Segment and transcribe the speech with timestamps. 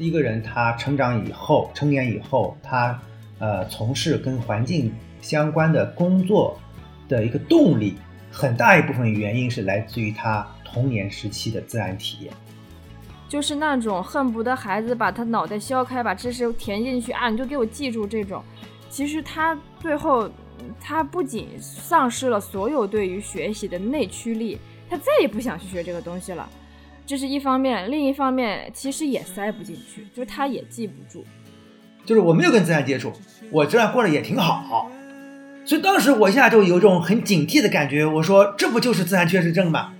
[0.00, 2.98] 一个人他成长以后，成年以后，他
[3.38, 6.58] 呃从事跟环境相关的工作
[7.06, 7.98] 的一个动力，
[8.32, 12.32] 很大一部分原因是来自于他童年时期的自然体验，
[13.28, 18.42] 就是那种恨不得孩子把他脑袋削开，把知识填进去啊，你就给我记住这种。
[18.88, 20.30] 其实他最后，
[20.80, 24.58] 他不仅丧失了所有对于学习的内驱力，
[24.88, 26.48] 他再也不想去学这个东西了。
[27.10, 31.24] 这是一方面，另一方面其实也塞不进去，就是他也记不住。
[32.06, 33.12] 就是我没有跟自然接触，
[33.50, 34.88] 我这样过得也挺好，
[35.64, 38.06] 所以当时我一下就有一种很警惕的感觉。
[38.06, 39.92] 我说，这不就是自然缺失症吗？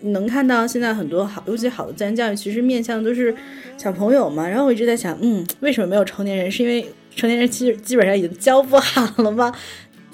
[0.00, 3.32] 能看到现在很多好，尤其好的自然教育，其实面向都是
[3.76, 4.48] 小朋友嘛。
[4.48, 6.50] 然后我一直在想，嗯，为什么没有成年人？
[6.50, 9.54] 是因为成年人其实基本上已经教不好了吗？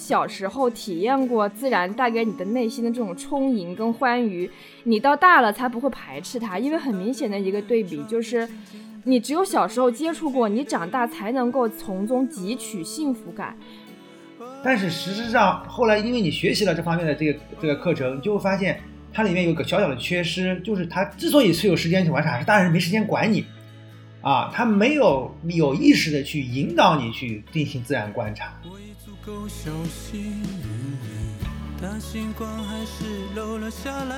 [0.07, 4.49] 小时候体验过自然带给你的内心的这种充盈跟欢愉，
[4.85, 6.61] 你到大了才不会排斥它。
[6.61, 8.49] 因为很明显的一个对比就是，
[9.03, 13.57] 你只有小时候接触过，你长大才能够从中汲取幸福感。
[14.63, 18.81] 但是事实上，后来因为你学习了这方面的这个这个课程，你就会发现
[19.13, 23.45] 它里面有个小小的缺失，就是它之所以是有时间去玩耍，是大人没时间管你，
[24.23, 28.53] 啊，他没有有意识的去引导你去进行自然观察。
[29.27, 31.45] 够小心翼翼
[31.83, 34.15] 但星光还是漏了下来。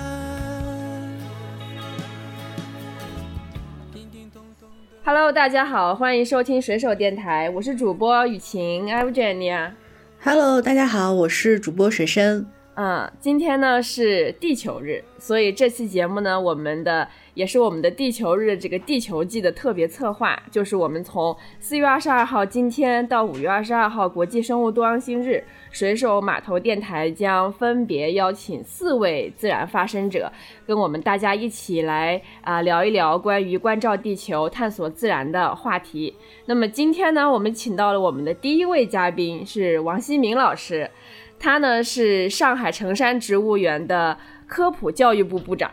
[5.02, 9.74] Hello，大家好，欢迎收听水手电台，我是主播雨晴 e v g e n i a
[10.22, 12.46] Hello，大家好，我是主播水深。
[12.74, 30.32] 嗯，今天呢是地球日，所以这期节目呢，我们的也是我们的地球日这个地球季的特别策划，就是我们从四月二十二号今天到五月二十二号国际生物多样性日，水手码头电台将分别邀请四位自然发声者，
[30.66, 36.16] 跟我们大家一起来啊聊一聊关于关照地球、探索自然的话题。
[36.46, 40.90] 那么今天呢，我们请到了我们的第一位嘉宾是王希明老师。
[41.38, 45.70] 他呢是上海城山植物园的科普教育部部长，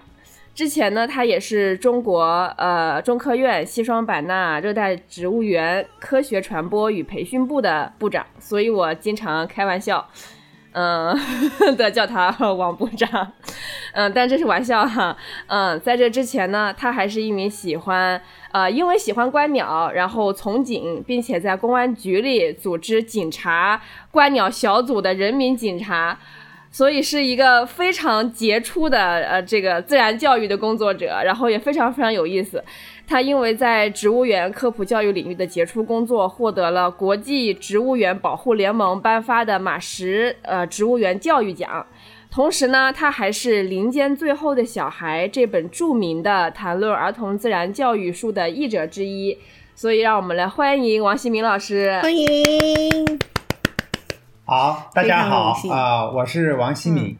[0.55, 2.23] 之前呢他也是中国
[2.57, 10.07] 呃中科院西双版纳热带植物园科学传播与培训部的部长，所以我经常开玩笑。
[10.77, 11.17] 嗯，
[11.77, 13.31] 的叫他 王部长，
[13.93, 15.16] 嗯，但这是玩笑哈，
[15.47, 26.19] 嗯，在这之前呢，他还是一名喜欢，呃，因为喜欢观鸟，然后从警，并且在公安局里组织警察观鸟小组的人民警察，
[26.75, 32.61] 所以是一个非常杰出的呃这个自然教育的工作者，然后也非常非常有意思。
[33.07, 41.87] 他因为在植物园科普教育领域的杰出工作，获得了国际植物园保护联盟颁发的马什呃植物园教育奖。
[42.29, 49.37] 同时呢，他还是《林间最后的小孩》这本著名的谈论儿童自然教育书的译者之一。
[49.73, 51.97] 所以，让我们来欢迎王新明老师。
[52.01, 52.25] 欢迎。
[54.47, 57.17] 好，大家好啊，我是王希敏。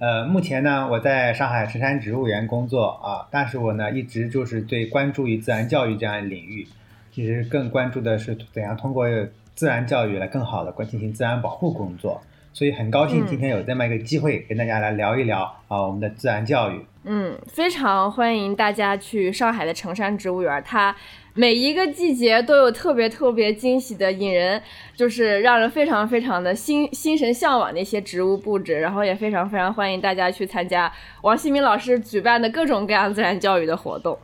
[0.00, 6.66] 呃，目前呢，我在上海城山植物园工作啊，但是我呢一直就是对关注于自然教育这样的领域，
[7.12, 9.06] 其实更关注的是怎样通过
[9.54, 12.20] 自然教育来更好的关进行自然保护工作，
[12.52, 16.84] 所以很高兴今天有这么一个机会跟大家来聊一聊啊我们的自然教育。
[17.04, 20.96] 嗯，非常欢迎大家去上海的城山植物园，它。
[21.34, 24.62] 每一个季节都有特别特别惊喜的、引人
[24.94, 30.90] 就是让人非常非常的心心神向往的一些植物布置，然后也非常非常欢迎大家去参加
[31.22, 34.16] 王新明老师举办的各种各样自然教育的活动。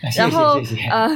[0.16, 1.08] 然后呃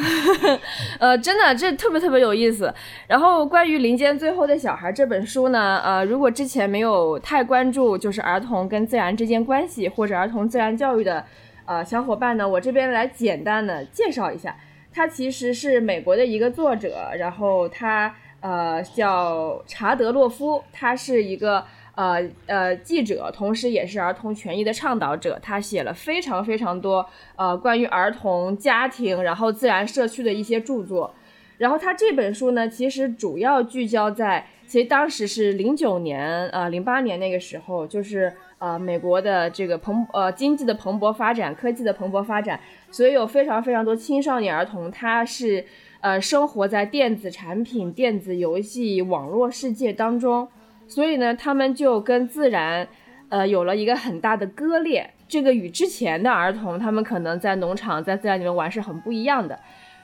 [0.99, 2.73] 呃，真的这特别特别有意思。
[3.07, 11.25] 然后关于《林间最后的小孩》这本书呢，呃，如果之前没有太关注就是儿童跟自然之间关系或者儿童自然教育的
[11.65, 14.57] 呃小伙伴呢，我这边来简单的介绍一下。
[14.95, 25.39] 他其实是美国的一个作者，然后他呃叫查德洛夫，他是一个呃呃记者，同时也是儿童权益的倡导者。
[25.43, 27.07] 他写了非常非常多
[27.37, 31.15] 呃关于儿童、家庭，然后自然社区的一些著作。
[31.59, 38.33] 然后他这本书呢，其实主要聚焦在，其实当时是零九年呃零八年那个时候，就是。
[38.63, 42.61] 呃美国的这个蓬呃经济的蓬勃发展，科技的蓬勃发展，
[42.93, 45.65] 所以有非常非常多青少年儿童，他是
[46.01, 50.47] 呃生活在电子产品、电子游戏、网络世界当中，
[50.87, 52.87] 所以呢，他们就跟自然
[53.31, 55.11] 呃有了一个很大的割裂。
[55.27, 59.59] 这个与之前的儿童，他们可能在农场、在自然里面玩是很不一样的。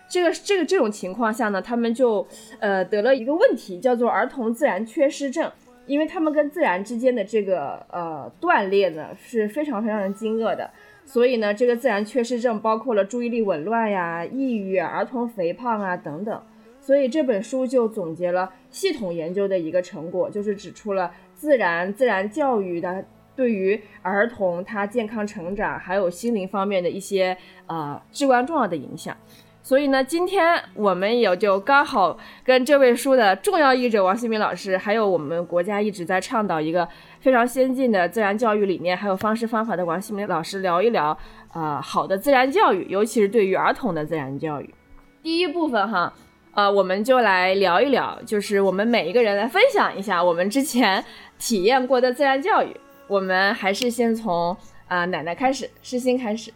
[0.08, 2.26] 这个这个这种情况下呢，他们就
[2.60, 5.52] 呃得了一个问题，叫做儿童自然缺失症，
[5.84, 10.70] 因为他们跟自然之间的这个呃断裂呢是非常非常的惊愕的，
[11.08, 16.42] 所以呢，这个自然缺失症包括了注意力紊乱呀、抑郁、儿童肥胖啊等等，
[16.82, 23.02] 所以这本书就总结了系统研究的一个成果，就是指出了自然自然教育的
[23.34, 27.34] 对于儿童他健康成长还有心灵方面的一些
[27.68, 29.16] 呃至关重要的影响。
[29.62, 36.88] 所以呢，今天我们也就刚好跟这位书的重要译者王新民老师，还有我们国家一直在倡导一个
[37.20, 41.16] 非常先进的自然教育理念，还有方式方法的王新明老师聊一聊，
[41.52, 44.74] 呃，好的自然教育，尤其是对于儿童的自然教育。
[45.22, 46.12] 第一部分哈，
[46.52, 51.04] 呃，我们就来聊一聊，就是我们每一个人来分享一下我们之前
[51.38, 52.74] 体验过的自然教育。
[53.08, 54.56] 我们还是先从
[54.86, 56.52] 啊奶奶开始，诗欣开始。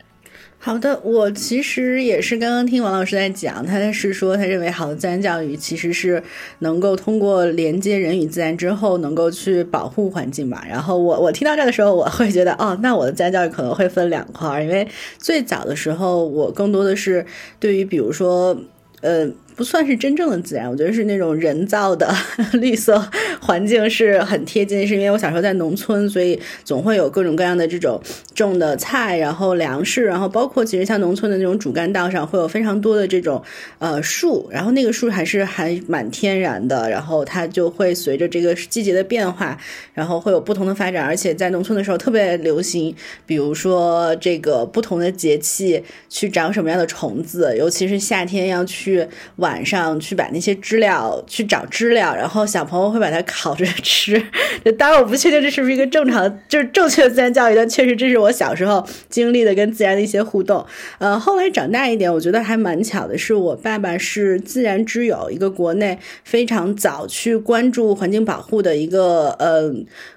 [0.58, 6.23] 好的，我其实也是刚刚听王老师在讲，他是说他认为好的自然教育其实是
[6.61, 10.64] 能够通过连接人与自然之后，能够去保护环境吧。
[10.69, 14.87] 然后我我听到这的时候，我会觉得哦，那我的自然教育可能会分两块，因为
[15.19, 17.26] 最早的时候我更多的是
[17.58, 18.56] 对于比如说
[19.00, 19.29] 呃。
[19.55, 22.13] 不算是真正的自然，我觉得是那种人造的
[22.55, 23.01] 绿色
[23.41, 24.87] 环境是很贴近。
[24.87, 28.01] 是因为我小时候在农村，所以总会有各种各样的这种
[28.35, 33.41] 种的菜，然后粮食，然后包括其实像农村的那种主干道上会有非常多的这种
[33.79, 39.57] 呃树，然后那个树还是还蛮天然的，然后它就会随着这个季节的变化，
[39.95, 41.05] 然后会有不同的发展。
[41.05, 42.93] 而且在农村的时候特别流行，
[43.27, 49.07] 比如说这个不同的节气去长什么样的虫子，尤其是夏天要去
[49.37, 49.52] 玩。
[49.53, 54.19] 晚上去把那些知了去找知了，然后小朋友会把它烤着吃。
[54.79, 60.65] 当然，我不确定这是不是一个正常，就是正确的自然教育，但确实这是我小时候经历的跟自然的一些互动。
[60.99, 69.71] 呃，后来长大一点，我觉得还蛮巧的，是我爸爸是自然之友，一个国内非常早去关注环境保护的一个呃。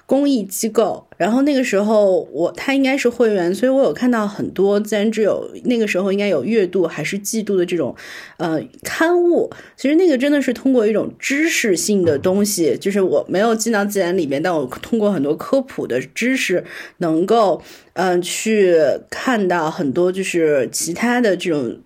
[0.05, 7.95] 公益机构，然后那个时候我他应该是会员，所以我有看到很多自然之友那个时候应该有月度还是季度的这种
[8.37, 9.49] 呃刊物。
[9.75, 16.63] 其实那个真的是通过一种知识性的东西，就是我没有进到自然里面，但我通过很多科普的知识，
[16.97, 17.61] 能够
[17.93, 18.75] 嗯去
[19.09, 21.79] 看到很多就是其他的这种。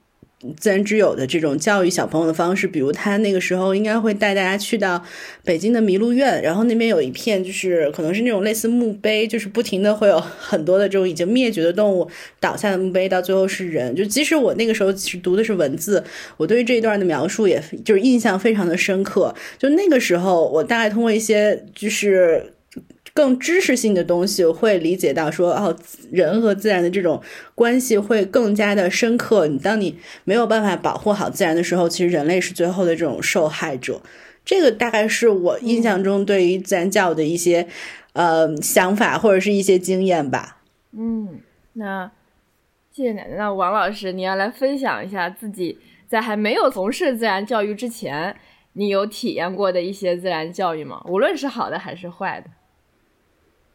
[0.57, 5.03] 自然之友的这种教育小朋友的方式，比如他那个时候应该会带大家去到
[5.43, 12.09] 北京的麋鹿苑，然后那边有一片就是可能是那种类似墓碑，就是不停的会有很多的这种已经灭绝的动物
[12.39, 13.95] 倒下的墓碑，到最后是人。
[13.95, 16.03] 就即使我那个时候其实读的是文字，
[16.37, 19.35] 我对于这一段的描述也就是印象非常的深刻。
[19.57, 22.53] 就那个时候，我大概通过一些就是。
[23.19, 25.77] 更知识性的东西会理解到说哦，
[26.09, 27.21] 人和自然的这种
[27.53, 29.45] 关系会更加的深刻。
[29.47, 34.01] 你当你没有办法保护好自然的时候，其实人类是最后的这种受害者。
[34.45, 37.67] 这个大概是我印象中对于自然教育的一些
[38.13, 40.61] 呃想法或者是一些经验吧。
[40.93, 41.41] 嗯，
[41.73, 42.09] 那
[42.93, 43.35] 谢谢奶奶。
[43.35, 45.77] 那王老师，你要来分享一下自己
[46.07, 48.33] 在还没有从事自然教育之前，
[48.71, 51.03] 你有体验过的一些自然教育吗？
[51.09, 52.49] 无论是好的还是坏的。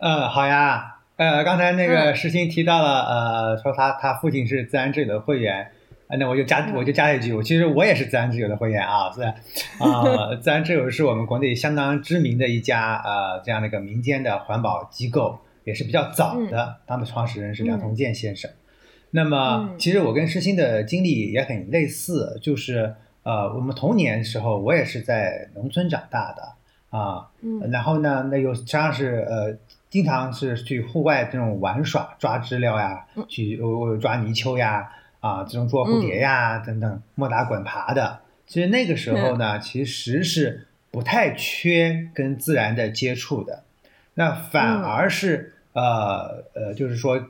[0.04, 5.70] 呃，好呀，呃，刚才那个石鑫提到了，呃，说他他父亲是自然之友的会员，
[6.08, 18.50] 呃，那我就加我就加一句，我其实我也是自然之友的会员啊，是啊， 自然之友是我们国内相当知名的一家呃这样的一个民间的环保机构，也是比较早的，当的创始人是梁从建先生。
[19.12, 26.42] 那么其实我跟石鑫的经历也很类似，就是呃，我们童年时候我也是在农村长大的
[26.99, 27.30] 啊，
[27.73, 29.56] 然后呢，那又实际上是呃。
[29.94, 38.18] 经常是去户外这种玩耍，抓知了呀，去呃抓泥鳅呀，啊，这种捉蝴蝶呀等等，摸打滚爬的。
[38.44, 43.62] 其实那个时候呢，其实是不太缺跟自然的接触的。
[44.14, 47.28] 那反而是呃呃，就是说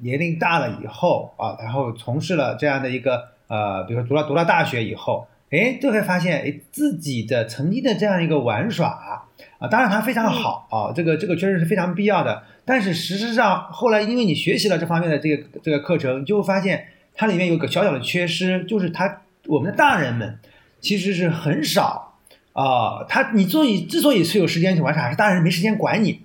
[0.00, 9.15] 年龄大了以后啊，然后从事了这样的一个呃，比如说读了读了大学以后，哎，就会发现哎自己的曾经的这样一个玩耍。
[9.58, 12.42] 啊，当然它非常好啊，这个这个确实是非常必要的。
[12.64, 20.38] 但是实质上后来，因为你学习了这方面的这个这个课程，你就会发现它里面有个小小的缺失，就是它我们的大人们
[20.80, 22.18] 其实是很少
[22.52, 23.04] 啊。
[23.08, 26.22] 他你所以之所以是有时间去玩耍，是大人没时间管你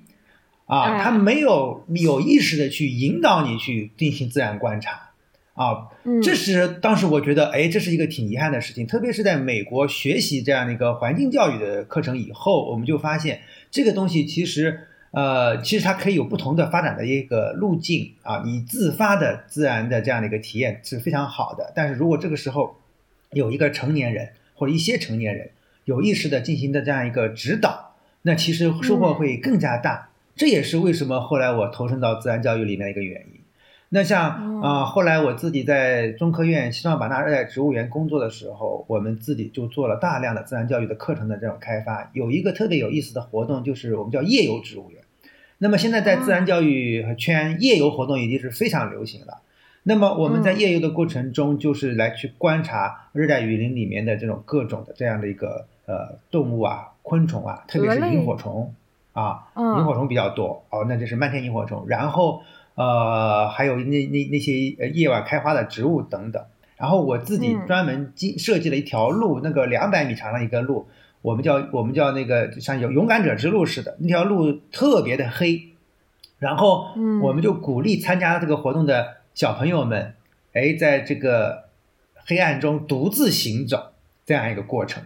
[0.66, 5.11] 啊，哎他没有有意识的去引导你去进行自然观察
[5.54, 18.42] 啊，嗯这是当时我觉得，哎，这是一个挺遗憾的事情，特别是在美国学习这样的一个环境教育的课程以后，我们就发现这个东西其实，呃，其实它可以有不同的发展的一个路径啊。
[18.46, 22.78] 你自发的自然的这样的一个体验是非常好的，但是如果这个时候
[23.32, 25.52] 有一个成年人或者一些成年人
[25.84, 30.10] 有意识的进行的这样一个指导，那其实收获会更加大。
[30.34, 33.41] 这也是为什么后来我投身到自然教育里面的一个原因。
[33.94, 42.10] 那像啊、哦后来我自己在中科院西双版纳热带植物园工作的时候，我们自己就做了大量的自然教育的课程的这种开发。
[42.14, 45.02] 有一个特别有意思的活动，就是我们叫夜游植物园。
[45.58, 49.42] 那么现在在自然教育圈，夜游活动已经是非常流行了。
[49.84, 58.74] 那么我们在嗯夜游的过程中，就是来去观察热带雨林里面的这种各种的这样的一个呃动物啊、昆虫啊，特别是萤火虫
[59.12, 61.84] 啊，嗯萤火虫比较多哦，那就是漫天萤火虫。
[61.88, 62.42] 然后
[62.82, 66.44] 呃，还有那那那些呃夜晚开花的植物等等。
[66.78, 70.88] 然后我自己嗯专门经设计了一条路，那个两百米长的一个路，
[71.22, 75.68] 我们叫我们叫那个像有勇敢者之路似的，那条路特别的黑。
[76.40, 80.16] 然后嗯我们就鼓励参加这个活动的小朋友们，
[80.54, 81.66] 哎，在这个
[82.26, 83.92] 黑暗中独自行走
[84.26, 85.04] 这样一个过程。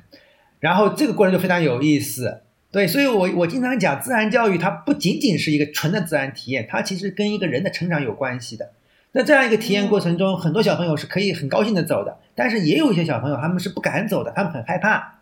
[0.62, 2.42] 然后这个过程就非常有意思，
[2.76, 8.74] 对，所以我我经常讲，自然教育它不仅仅是一个纯的自然体验，它其实跟一个人的成长有关系的。
[9.14, 15.20] 那这样一个体验过程中，很多小朋友是可以很高兴的走的，但是也有一些小朋友他们是不敢走的，他们很害怕，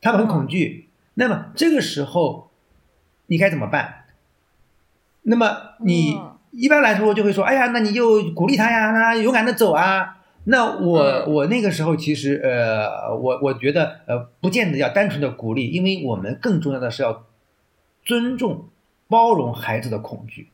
[0.00, 0.88] 他们很恐惧。
[1.14, 2.50] 那么这个时候，
[3.28, 4.06] 你该怎么办？
[5.22, 10.16] 那么你嗯一般来说就会说，哎呀，那你就鼓励他呀，让他勇敢的走啊。
[10.44, 17.26] 那我、嗯我那个时候其实呃，我我觉得呃，不见得要单纯的鼓励，因为我们更重要的是要
[18.04, 18.68] 尊重、
[19.08, 20.48] 包容孩子的恐惧。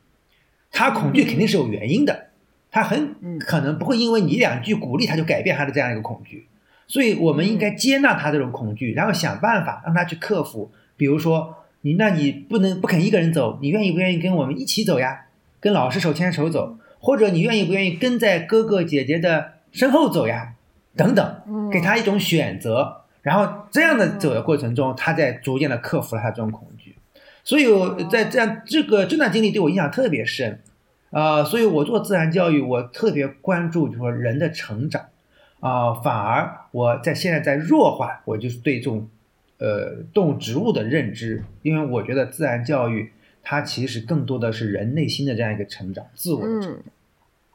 [0.71, 2.27] 他恐惧肯定是有原因的，
[2.69, 6.47] 他很嗯可能不会因为你两句鼓励他就改变他的这样一个恐惧。
[6.87, 10.71] 所以我们应该接纳他这种恐惧，然后想办法让他去克服。
[10.95, 15.25] 比如说，你那你不能不肯一个人走，你愿意不愿意跟我们一起走呀？
[15.59, 20.55] 跟老师手牵手走，或者你愿意不愿意跟在哥哥姐姐的身后走呀？
[20.95, 26.95] 等等，嗯给他一种选择，然后这样的走的过程中，他在逐渐的克服了他这种恐惧。
[27.43, 30.59] 所以我在这样这个这段经历对我印象特别深，
[31.11, 35.05] 啊、所以我做自然教育，我特别关注就是说人的成长，
[35.59, 39.07] 啊、反而我在现在在弱化，我就是对这种
[39.59, 43.11] 呃动物植物的认知，因为我觉得自然教育
[43.43, 46.71] 它其实更多的是人内心的这样一个成长，自我的成长。
[46.71, 46.83] 嗯，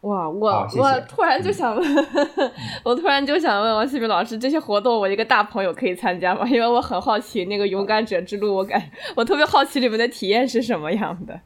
[0.03, 2.07] 哇，我我突然就嗯想问，
[2.85, 6.47] 我突然就想问王希明老师，这些活动我一个大朋友可以参加吗？
[6.49, 8.83] 因为我很好奇那个勇敢者之路，我感
[9.15, 11.41] 我特别好奇里面的体验是什么样的。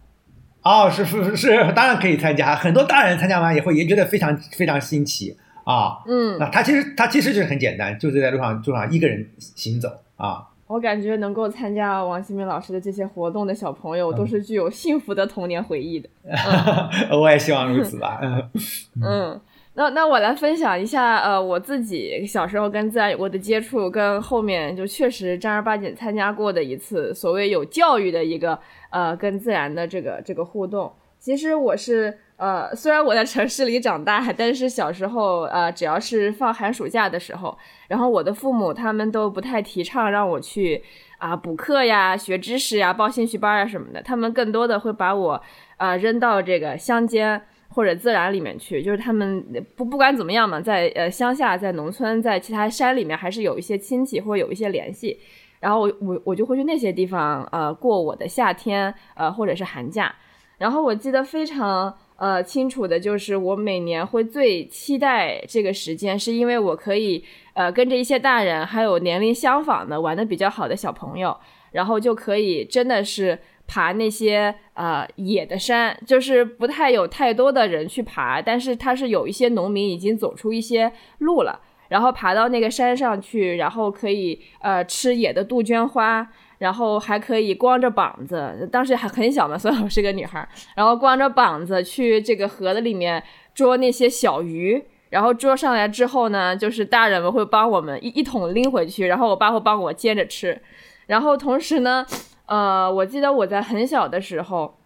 [0.62, 5.98] 哦，是是是，当然可以参加，很多大人参加完以后也觉得非常非常新奇啊。
[6.08, 10.46] 嗯，那他其实他其实就是很简单，就是在路上路上一个人行走啊。
[10.66, 16.08] 我感觉能够参加王新明老师的这些活动的小朋友，都是具有幸福的童年回忆的。
[17.16, 18.18] 我也希望如此吧。
[18.22, 19.40] 嗯嗯，
[19.74, 28.58] 那那我来分享一下，呃，我自己小时候跟自然有过的接触，跟后面就确实正儿八经参加过的一次所谓有教育的一个
[28.90, 30.92] 呃跟自然的这个这个互动。
[31.18, 37.56] 其实我是呃，虽然我在城市里长大，但是小时候呃，只要是放寒暑假的时候，
[37.88, 40.82] 然后我的父母他们都不太提倡让我去
[41.18, 45.42] 啊、补课呀、学知识呀、报兴趣班啊什么的，他们更多的会把我
[45.78, 47.40] 啊、扔到这个乡间
[47.70, 49.42] 或者自然里面去，就是他们
[49.74, 55.18] 不不管怎么样嘛，在呃乡下、在农村、在其他山里面，还是有一些亲戚或者有一些联系，
[55.60, 60.14] 然后我我我就会去那些地方呃过我的夏天呃或者是寒假，
[60.58, 67.22] 然后我记得非常呃清楚的就是我每年会最期待这个时间，是因为我可以
[67.54, 71.36] 呃跟着一些大人还有年龄相仿的玩的比较好的小朋友，
[71.72, 86.26] 然后就可以真的是爬那些呃野的山，就是不太有太多的人去爬，但是它是有一些农民已经走出一些路了，然后爬到那个山上去，然后可以呃吃野的杜鹃花。
[86.58, 90.48] 然后还可以光着膀子，当时还很小嘛，所以我是个女孩儿。
[90.74, 93.22] 然后光着膀子去这个河子里面
[93.54, 100.60] 捉那些小鱼，然后捉上来之后呢，就是大人们会帮我们一一桶拎回去，然后我爸会帮我接着吃。
[101.06, 102.04] 然后同时呢，
[102.46, 104.78] 呃，我记得我在很小的时候，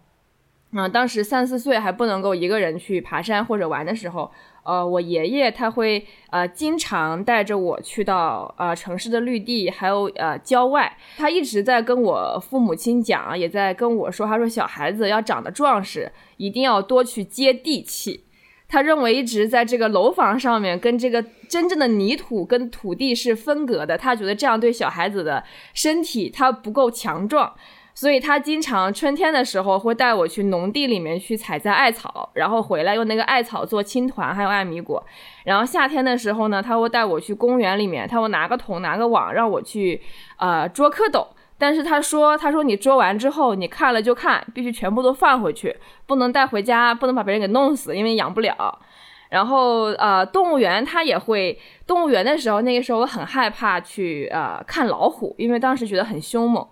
[0.73, 4.31] 嗯、当时三四岁还不能够一个人去爬山或者玩的时候，
[4.63, 10.95] 呃，我爷爷他会呃经常带着我去到呃城市的绿地，还有呃郊外。
[11.17, 18.25] 他一直在跟我父母亲讲，也在跟我说，他说小孩子要长得壮实，一定要多去接地气。
[18.67, 27.53] 他认为一直在这个楼房上面跟这个真正的泥土跟土地是分隔的，他觉得这样对小孩子的身体他不够强壮。
[28.01, 35.05] 所以他经常春天的时候会带我去农地里面去采摘艾草，然后回来用那个艾草做青团，还有艾米果。
[35.45, 40.01] 然后夏天的时候呢，他会带我去公园里面，他会拿个桶拿个网让我去
[40.39, 41.27] 呃捉蝌蚪。
[41.59, 45.77] 但是他说，他说你捉完之后，你看了就看，必须全部都放回去，
[46.07, 48.79] 不能带回家，不能把别人给弄死，因为养不了。
[49.29, 56.67] 然后呃，动物园他也会，动物园的时候，那个时候我很害怕去呃看老虎，因为当时觉得很凶猛。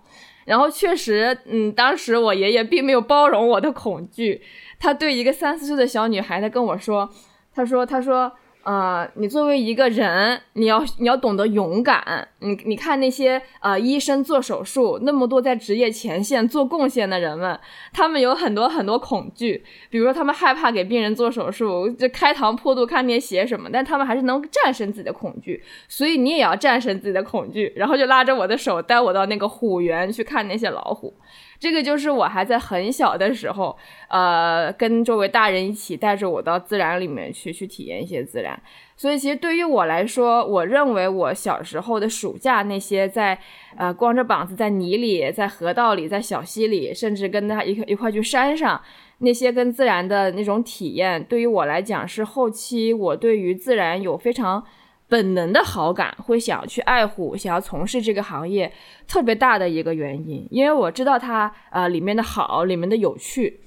[0.50, 4.42] 然后确实，嗯，当时我爷爷并没有包容我的恐惧，
[4.80, 7.08] 他对一个三四岁的小女孩，他跟我说，
[7.54, 8.32] 他说，他说。
[8.62, 12.28] 呃，你作为一个人，你要你要懂得勇敢。
[12.40, 17.58] 你你看那些呃医生做手术，那么多在职业前线做贡献的人们，
[17.92, 25.62] 他们有很多很多恐惧，比如说他们害怕给病人做手术，就开膛破肚看那些血什么，但他们还是能战胜自己的恐惧。
[25.88, 31.14] 所以你也要战胜自己的恐惧，然后就拉着我的手带我到那个虎园去看那些老虎。
[31.60, 33.76] 这个就是我还在很小的时候，
[34.08, 38.58] 呃，跟周围大人一起带着我到自然里面去，去体验一些自然。
[38.96, 43.38] 所以其实对于我来说，我认为我小时候的暑假那些在，
[43.76, 48.80] 呃，光着膀子在泥里、在河道里、在小溪里，甚至跟他一一块去山上，
[49.18, 54.64] 那些跟自然的那种体验，对于我来讲是后期我对于自然有非常。
[55.10, 58.72] 本能的好感，会想要去爱护，想要从事这个行业，
[59.08, 63.60] 特别大的一个原因，因为我知道它呃里面的好，里面的有趣，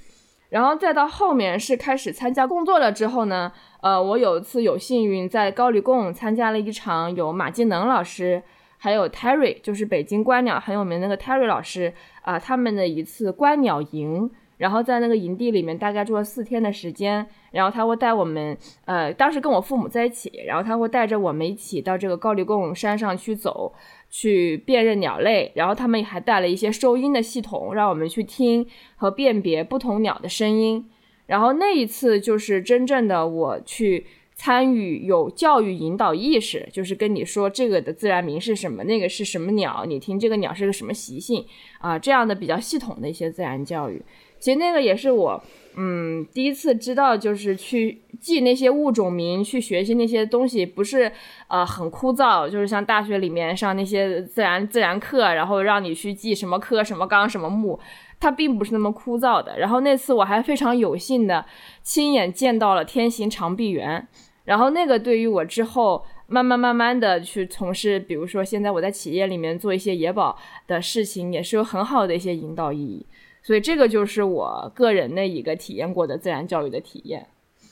[0.49, 8.41] 然后再到后面是开始参加工作了之后呢，呃，我有一次有幸运在高黎贡参加了一场有马金能老师，
[8.77, 14.31] 还有 Terry，就是北京观鸟很有名那个 Terry 老师啊，他们的一次观鸟营。
[14.63, 17.27] 然后在那个营地里面，大概住了四天的时间。
[17.51, 23.73] 然后他会带我们，呃，当时跟我父母在一起，然后他会带着我们一起到这个高黎贡山上去走，
[24.09, 25.51] 去辨认鸟类。
[25.55, 30.89] 然后他们还带了一些收音的系统，让我们去听和辨别不同鸟的声音。
[31.25, 41.45] 然后那一次就是真正的我去参与有教育引导意识，就是跟你说这个的自然名是什么，那个是什么鸟，你听这个鸟是个什么习性
[41.79, 44.01] 啊，这样的比较系统的一些自然教育。
[44.43, 45.41] 其实那个也是我，
[45.77, 51.09] 嗯，第一次知道，就是去记那些物种名，去学习那些东西，不是
[51.47, 57.79] 呃很枯燥，就是像大学里面上那些自然自然课，然后让你去记什么科什么纲什么目，
[58.19, 59.57] 它并不是那么枯燥的。
[59.59, 61.45] 然后那次我还非常有幸的
[61.81, 64.05] 亲眼见到了天行长臂猿，
[64.43, 73.05] 然后那个对于我之后慢慢慢慢的去从事，比如说现在我在企业里面做一些野保的事情，也是有很好的一些引导意义。
[73.43, 77.27] 所以这个就是我个人的一个体验过的自然教育的体验，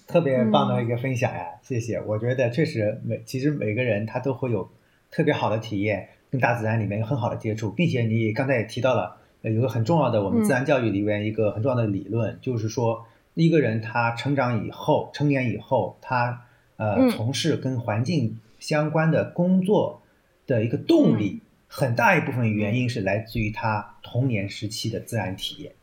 [0.05, 1.45] 特别棒的一个分享呀！
[1.63, 2.01] 谢谢。
[2.01, 4.69] 我觉得确实每其实每个人他都会有
[5.09, 16.41] 特别好的体验，跟大自然里面有很好的接触，并且你刚才也提到了，有个很重要的我们自然教育里面一个很重要的理论，就是说一个人他成长以后、成年以后，他
[16.75, 20.01] 呃从事跟环境相关的工作
[20.45, 21.39] 的一个动力。
[21.73, 25.73] 很大一部分原因是来自于他童年时期的自然体验，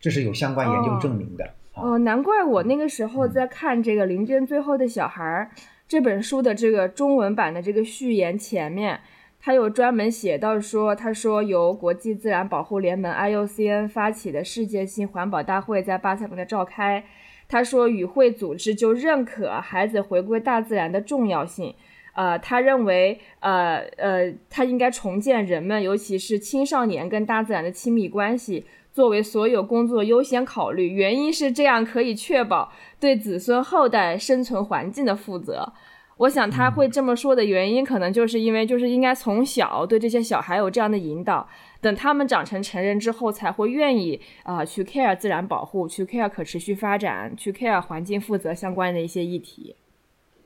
[0.00, 1.54] 这是有相关研究证明的。
[1.74, 5.50] 哦，难怪我那个时候在看这个林娟最后的小孩
[5.86, 9.00] 这本书的这个中文版的这个序言前面，
[9.38, 17.04] 他有专门写到说，他说由国际自然保护联盟 IUCN 发起的世界性环保大会在巴塞罗那召开，
[17.46, 21.74] 他说与会组织就认可孩子回归大自然的重要性。
[22.16, 30.88] 呃，他认为，呃呃，他应该重建人们，尤其是青少年跟大自然的亲密关系，作为所有工作优先考虑。
[30.88, 35.74] 原因是这样可以确保对子孙后代生存环境的负责。
[36.16, 41.46] 我想他会这么说的原因，可能就是因为就是应该从小对这些小孩有这样的引导，
[41.82, 49.76] 等他们长成成人之后，才会愿意啊去 care 自然保护，去 care 可持续发展，去 care 环境负责相关的一些议题。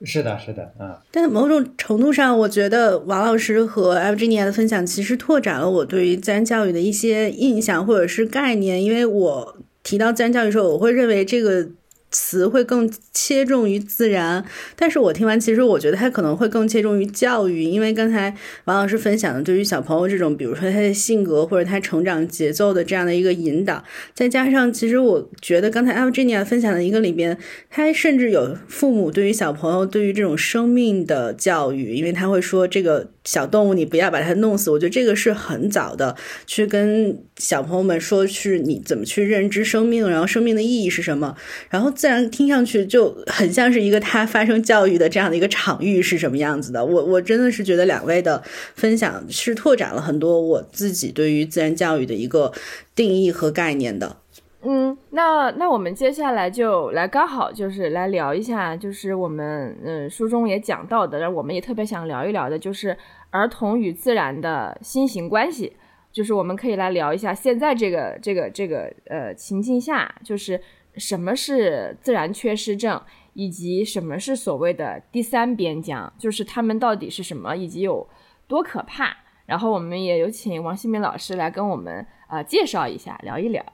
[0.04, 0.96] 是的，是的，嗯。
[1.10, 8.82] 但某种程度上，我觉得王老师和 e v g e n i a 的分享其实拓展了我对于自然教育的一些印象或者是概念。
[8.82, 11.68] 因为我提到自然教育的时候，我会认为这个
[12.10, 14.44] 词会更切中于自然，
[14.76, 41.36] 但是我听完，其实我觉得他可能会更切中于教育，因为刚才王老师分享的，对于小朋友这种，比如说他的性格或者他成长节奏的这样的一个引导，再加上其实我觉得刚才 Algenia 分享的一个里边，他甚至有父母对于小朋友对于这种生命的教育，因为他会说这个小动物你不要把它弄死，我觉得这个是很早的去跟小朋友们说，去你怎么去认知生命，然后生命的意义是什么，
[41.68, 41.90] 然后。
[42.00, 46.82] 自然听上去就很像是一个他发生教育的这样的一个场域是什么样子的。
[46.82, 48.42] 我我真的是觉得两位的
[48.74, 52.52] 分享是拓展了很多我自己对于自然教育的一个
[52.94, 54.16] 定义和概念的。
[54.62, 62.96] 嗯，那那我们接下来就来刚好就是来聊一下，就是我们嗯书中也讲到的，然后我们也特别想聊一聊的，就是
[63.30, 65.76] 儿童与自然的新型关系。
[66.12, 70.60] 就是我们可以来聊一下现在这个这个这个呃情境下，就是。
[70.96, 73.00] 什么是自然缺失症，
[73.34, 78.04] 以及什么是所谓的第三边疆，就是他们到底是什么，以及有
[78.48, 79.16] 多可怕？
[79.46, 83.64] 然后我们也有请王新明老师来跟我们啊介绍一下，聊一聊。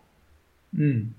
[0.78, 1.12] 嗯，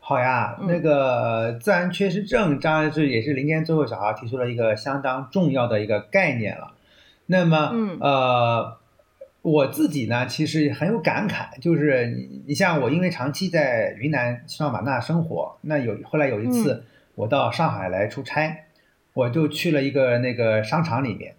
[0.00, 6.74] 好呀，那个自然缺失症，当然是也是林间最后小孩提出了一个相当重要的一个概念了。
[7.26, 8.78] 那么，呃。
[9.42, 16.82] 我自己呢，其实很有感慨，就是你，你像我，因为长期在云南西双版纳生活，那有后来有一次
[17.14, 18.64] 我到上海来出差，
[19.12, 21.34] 我就去了一个那个商场里面，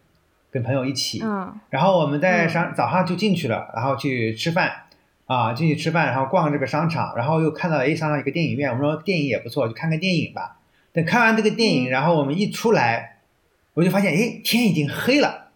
[0.49, 1.21] 跟朋友一起，
[1.69, 4.71] 然后我们在商早上就进去了，然后去吃饭，
[5.27, 10.57] 啊，进去吃饭，然后逛这个商场，然后又看到哎商场一个电影院，我们说电影也不错，就看看电影吧。
[10.91, 13.19] 等看完这个电影，然后我们一出来，
[13.75, 15.49] 我就发现哎天已经黑了，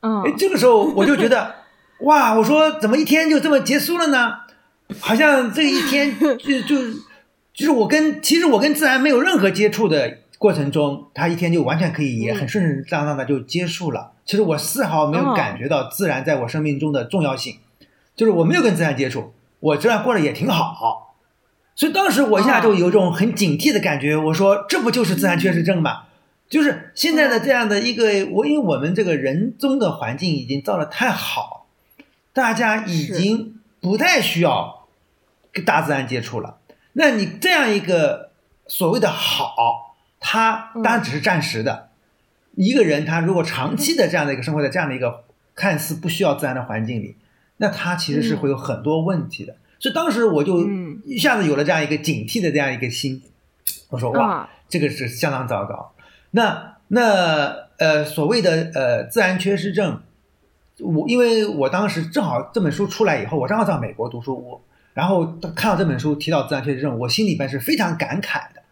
[0.00, 1.56] 嗯，哎这个时候我就觉得。
[2.02, 4.32] 哇，我说怎么一天就这么结束了呢？
[4.98, 6.60] 好像这一天就就
[7.54, 14.14] 就是我跟其实我跟自然没有任何接触的过程中，他一天就完全可以也很顺顺当当的就结束了。
[14.24, 17.58] 其实我丝毫没有感觉到自然在我生命中的重要性，
[18.14, 21.16] 就是我没有跟自然接触，我这样过得也挺好。
[21.74, 26.04] 所以当时我一下就有一种很警惕的感觉，我说这不就是自然缺失症吗？
[26.48, 31.66] 就是现在的这样的一个我，因为我们这个人中的环境已经造的太好。
[32.34, 34.86] 大家已经不太需要
[35.52, 36.58] 跟大自然接触了。
[36.94, 38.30] 那你这样一个
[38.66, 41.90] 所谓的好，它当然只是暂时的。
[42.54, 47.16] 一个人他如果长期的这样的一个生活在这样的一个看似不需要自然的环境里，
[47.62, 49.54] 那他其实是会有很多问题的。
[49.78, 50.68] 所以当时我就
[51.06, 53.22] 一下子有了这样一个警惕的这样一个心，
[53.88, 55.94] 我说哇，这个是相当糟糕。
[56.32, 60.02] 那那呃所谓的呃自然缺失症。
[60.78, 64.60] 我因为我当时正好这本书出来以后，我正好在美国读书，我
[64.94, 68.62] 然后看到这本书提到自然缺失症，我心里边是非常感慨的，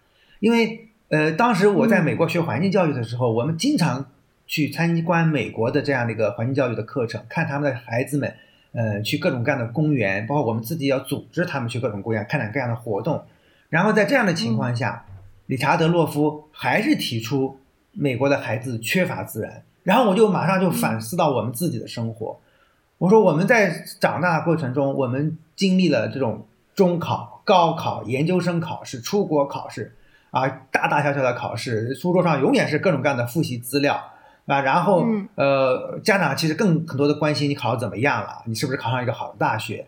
[0.40, 4.06] 因为呃当时我在美国学环境教育的时候，我们经常
[4.46, 8.34] 去参观美国的这样的一个环境教育的课程，看他们的孩子们，
[8.72, 13.22] 呃去各种各样的公园，包括我们自己要组织他们去各种公园看各样的活动，
[13.68, 15.04] 然后在这样的情况下，
[15.46, 17.58] 理查德洛夫还是提出
[17.92, 19.62] 美国的孩子缺乏自然。
[19.82, 22.38] 然后我就马上就反思到我们自己的生活，
[22.98, 29.96] 我说我们在长大过程中，我们经历了这种中考、高考、研究生考试、出国考试
[30.30, 34.09] 啊，大大小小的考试，书桌上永远是各种各样的复习资料
[34.56, 34.60] 啊。
[34.62, 39.86] 然后呃，家长其实更很多的关心你考的怎么样了，你是不是考上一个好的大学？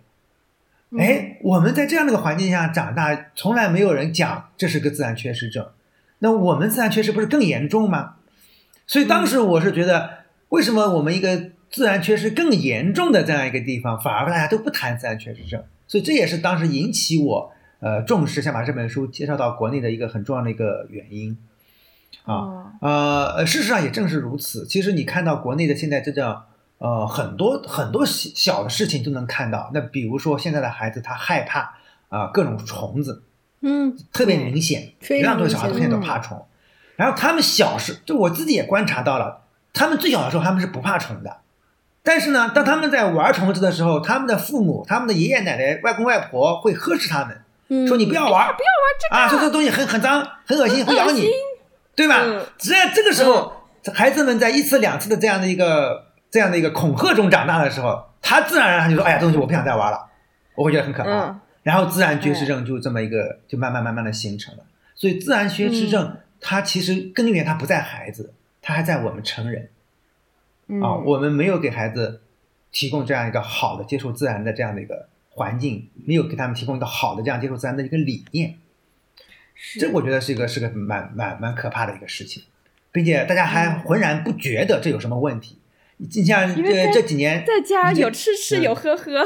[0.98, 5.66] 哎，我们在这样的一个环境下长大，从来没有人讲这是个自然缺失症，
[6.18, 8.16] 那我们自然缺失不是更严重吗？
[8.86, 10.10] 所以当时我是觉得，
[10.50, 15.64] 为什么我们一个自然缺失更严重的这样一个地方，反而大家都不谈自然缺失症？
[15.86, 21.38] 所以这也是当时引起我呃重视，想把这本书介绍到国内的一个很重要的一个原因。
[22.24, 24.66] 啊呃，事实上也正是如此。
[24.66, 26.46] 其实你看到国内的现在这叫
[26.78, 29.70] 呃很多很多小小的事情都能看到。
[29.74, 31.74] 那比如说现在的孩子他害怕
[32.08, 33.22] 啊各种虫子，
[33.60, 36.46] 嗯，特别明显，非常多小孩现在都怕虫。
[36.96, 41.38] 然后他们小时就我自己也观察到了，他们最小的时候他们是不怕虫的，
[42.02, 51.26] 但是呢，当他们在玩虫子的时候，他们的父母、他们的爷爷奶奶、外公外婆会呵斥他们，说你不要玩，不要玩这个啊，说这个东西很很脏、很恶心，会咬你，
[51.94, 52.22] 对吧？
[52.58, 53.52] 只要这个时候，
[53.94, 60.10] 孩子们在一次两次的这样的一个这样的一个恐吓中长大的时候，他自然而然就说，哎呀，东西我不想再玩了，
[60.54, 61.40] 我会觉得很可怕。
[61.62, 66.16] 然后自然缺失症就这么一个就慢慢慢慢的形成了，所以自然缺失症。
[66.44, 69.68] 它其实根源它不在孩子，它还在我们成人，
[70.82, 72.20] 啊，我们没有给孩子
[72.72, 78.56] 提供这样一个好的接触自然的这样的一个环境，没有给他们提供一个好的这样接触自然的一个理念，
[79.78, 82.42] 这我觉得是一个是个蛮蛮蛮可怕的一个事情，
[82.90, 85.58] 并且大家还浑然不觉得这有什么问题。
[85.98, 89.22] 你像这这几年在家有吃吃有喝喝，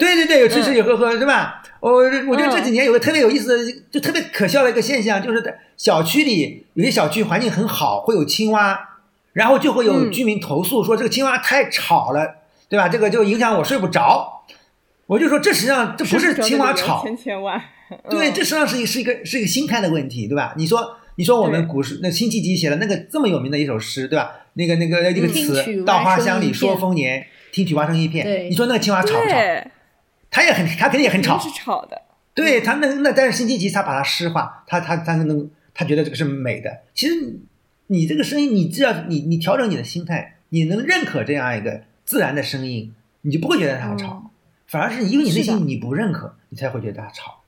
[0.00, 1.62] 对对对，有吃吃有喝喝，是吧？
[1.78, 1.92] 我
[2.26, 8.98] 我觉得这几年有个特别有意思的，就特别可笑的一个现象，就是在小区里有些小区环境很好，会有青蛙，
[9.34, 12.38] 然后就会有居民投诉说这个青蛙太吵了，
[12.68, 12.88] 对吧？
[12.88, 14.44] 这个就影响我睡不着。
[15.08, 17.60] 我就说这实际上这不是青蛙吵，千千万。
[18.08, 20.52] 对，这实际上是一是一个是一个心态的问题，对吧？
[20.58, 24.30] 你说你说我们古诗那辛弃疾写了那个这么有名的一首诗，对吧？
[24.52, 28.26] 那个那个那个词“稻花香里说丰年，听取蛙声一片”。
[28.50, 29.36] 你说那个青蛙吵不吵？
[30.30, 31.38] 他也很，他肯定也很吵。
[31.38, 32.02] 是吵的。
[32.34, 36.70] 对他那那，但是辛弃疾他把它诗化，他他他能，他觉得这个是美的。
[36.92, 37.14] 其实
[37.86, 44.27] 你这个声音，你只要你你调整你的心态，你能认可这样一个自然的声音，你就不会觉得它吵，
[44.68, 47.40] 反而是因为你内心你不认可，你才会觉得它吵。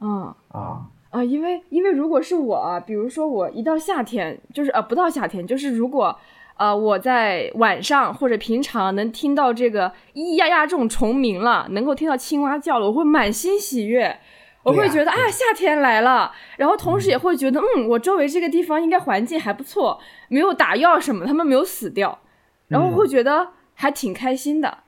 [0.00, 6.16] 嗯啊啊，因为因为如果是我，比如说我一到夏天，就是呃不到夏天，就是如果
[6.56, 14.20] 呃我在晚上或者平常能听到这个咿咿呀呀这种虫鸣了，能够听到青蛙叫了，我会满心喜悦，
[14.62, 19.98] 我会觉得啊夏天来了，然后同时也会觉得嗯我周围这个地方应该环境还不错，
[20.28, 22.20] 没有打药什么，他们没有死掉，
[22.68, 24.78] 然后会觉得还挺开心的。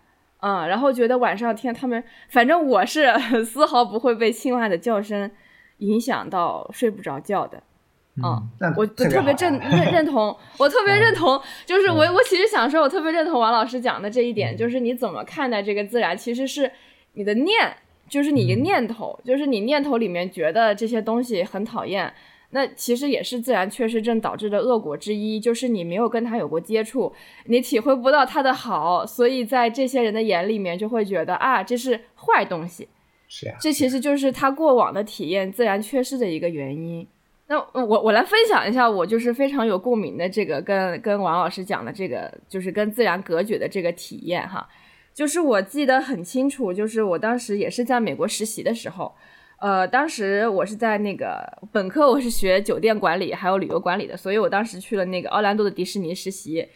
[0.41, 3.13] 嗯，然后觉得晚上听他们，反正我是
[3.45, 5.31] 丝毫不会被青蛙的叫声
[5.79, 7.63] 影响到睡不着觉的。
[8.23, 16.71] 嗯，我特别认认认同，我特别认同，就是我我其实想说，我特别认同王老师讲的这一点，就是你怎么看待这个自然，其实是
[17.15, 17.75] 你的念，
[18.09, 22.13] 就是你的念头，就是你念头里面觉得这些东西很讨厌。
[22.53, 27.13] 那其实也是自然缺失症导致的恶果之一，就是你没有跟他有过接触，
[27.45, 32.89] 你体会不到他的好，所以在这些人的眼里面就会觉得啊，这是坏东西。
[33.29, 37.07] 是啊，这其实就是他过往的体验自然缺失的一个原因。
[37.47, 44.69] 那我我来分享一下，我就是非常有共鸣的这个跟跟王老师讲的这个，就是跟自然隔绝的这个体验哈，
[45.15, 49.15] 就是我记得很清楚，就是我当时也是在美国实习的时候。
[49.61, 56.67] 呃，当时我是在那个本科，我是学酒店管理还有旅游管理的，所以我当时去了那个奥兰多的迪士尼实习。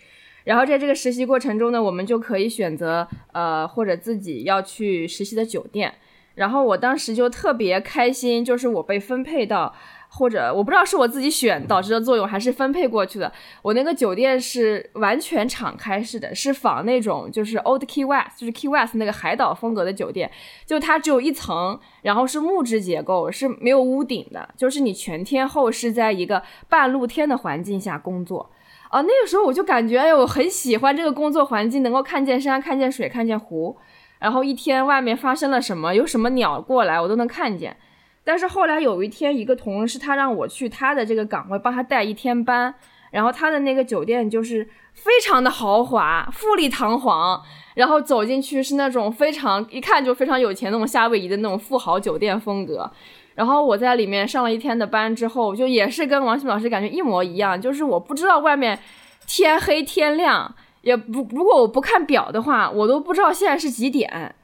[0.45, 5.95] 然后在这个实习过程中呢，我们就可以选择呃或者自己要去实习的酒店。
[6.35, 9.75] 然后我当时就特别开心，就是我被分配到。
[10.17, 13.33] 或者我不知道是我自己选导致的作用，还是分配过去的。
[13.63, 20.31] 我那个酒店是完全敞开式的，是仿那种就是 Old Key West，就是 Key West 那个海岛风格的酒店。
[20.65, 24.49] 就它只有一层，然后是木质结构，是没有屋顶的。
[24.57, 28.51] 就是你全天候是在一个半露天的环境下工作。
[28.91, 33.77] 啊，那个时候我就感觉，哎，我很喜欢这个工作环境，能够看见山、看见水、看见湖，
[34.21, 37.77] 然后一天外面发生了什么，有什么鸟过来，我都能看见。
[38.25, 42.75] 但是后来有一天，一个同事他让我去他的这个岗位帮他带一天班，
[43.11, 47.43] 然后他的那个酒店就是非常的豪华、富丽堂皇，
[47.75, 52.91] 然后走进去是那种非常一看就非常有钱那种夏威夷的那种富豪酒店风格。
[53.35, 58.79] 然后我在里面上了一天的班之后，就也是跟王鑫老师感觉一模一样，就是我不知道外面
[59.27, 64.35] 天黑天亮，也不如果我不看表的话，我都不知道现在是几点。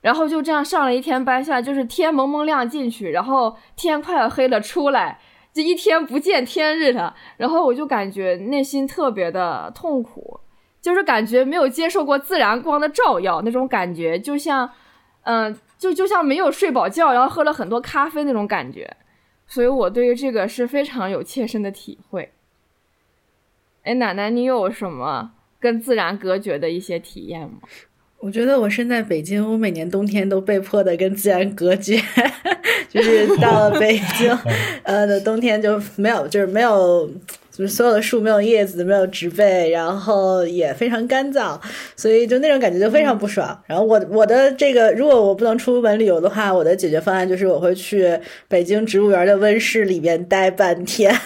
[0.00, 5.18] 然后就这样上了一天班，下就是天蒙蒙亮进去，然后天快要黑了出来，
[5.52, 7.14] 这一天不见天日的。
[7.36, 10.40] 然后我就感觉内心特别的痛苦，
[10.80, 14.70] 就是感觉没有接受过自然光的照耀，那种感觉就像，
[15.22, 18.96] 嗯，就就像没有睡饱觉，然后喝了很多咖啡那种感觉。
[19.46, 22.30] 所以我对于这个是非常有切身的体会。
[23.82, 27.58] 哎，奶奶，你有什么跟自然隔绝的一些体验吗？
[28.20, 31.96] 我觉得我身在北京，我每年冬天都被迫的跟自然隔绝，
[32.90, 34.36] 就是到了北京，
[34.82, 37.08] 呃的冬天就没有，就是没有，
[37.52, 41.58] 就是所有的树没有叶子，没有植被，然后也非常干燥，
[41.94, 43.56] 所以就那种感觉就非常不爽。
[43.66, 51.16] 然后我我的这个，如果我不能出门旅游的话，我的解决方案就是我会去北京植物园的温室里面待半天，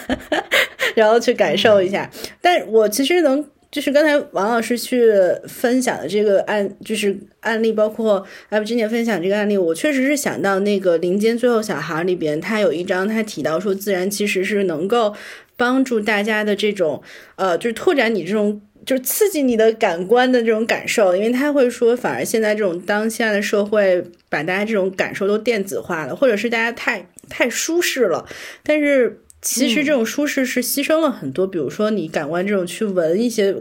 [0.93, 2.07] 然后去感受一下。
[2.39, 3.43] 但我其实能。
[3.73, 5.11] 就是刚才王老师去
[5.47, 15.15] 分享的这个案，就是案例，包括艾布今年分享这个案例，我确实是想到那个《林间最后小孩》里边，他有一章，他提到说，自然其实是能够
[15.57, 17.01] 帮助大家的这种，
[17.35, 28.27] 呃，就是拓展你这种，就是刺激你的感官的这种感受，因为他会说，反而现在这种当下的社会，把大家这种感受都电子化了，或者是大家太太舒适了，
[28.63, 29.22] 但是。
[29.43, 33.53] 其实这种舒适是牺牲了很多，比如说你感官这种去闻一些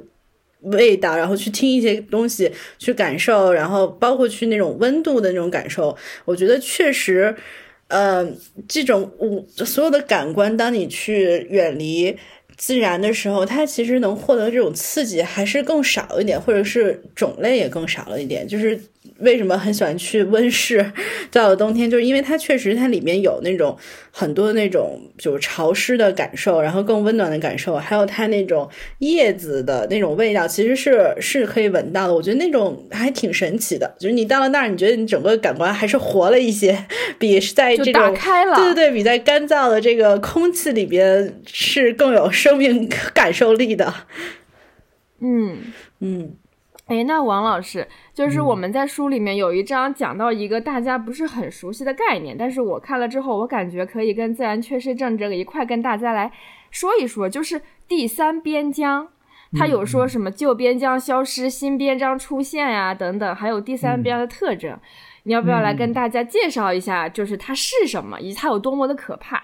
[0.61, 5.97] 味道，然后去听一些东西，去感受，然后包括去那种温度的那种感受。
[6.25, 7.35] 我觉得确实，
[7.88, 8.27] 呃，
[8.68, 12.16] 这种五所有的感官，当你去远离
[12.57, 18.81] 自然的时候，它其实能获得这种刺激还是更少一点，或者是种类也更少了一点，就是。
[19.18, 20.85] 为什么很喜欢去温室？
[21.31, 23.77] 到了冬天，就是因为它确实它里面有那种
[24.14, 32.14] 很多那种就是潮湿的感受，然后更温暖的感受，还有它那种叶子的那种味道，其实是是可以闻到的。
[32.14, 36.87] 我觉得那种还挺神奇的，就是你到了那儿，你觉得你整个感官还是活了一些，
[37.18, 38.14] 比在这种
[38.55, 43.94] 对对对，比在干燥的这个空气里边是更有生命感受力的。
[45.20, 45.57] 嗯
[46.01, 46.37] 嗯。
[46.92, 56.31] 哎，那王老师，就是我们在书里面有一章讲到一个大家不是很熟悉的概念，但是我看了之后，我感觉可以跟自然缺失症这个一块跟大家来
[56.70, 59.09] 说一说，就是第三边疆，
[59.57, 64.78] 它有说什么旧边疆消失、新边疆出现呀等等，还有第三边的特征，
[65.22, 69.38] 你要不要来跟大家介绍一下，就是它是什么，以及它有多么的可怕？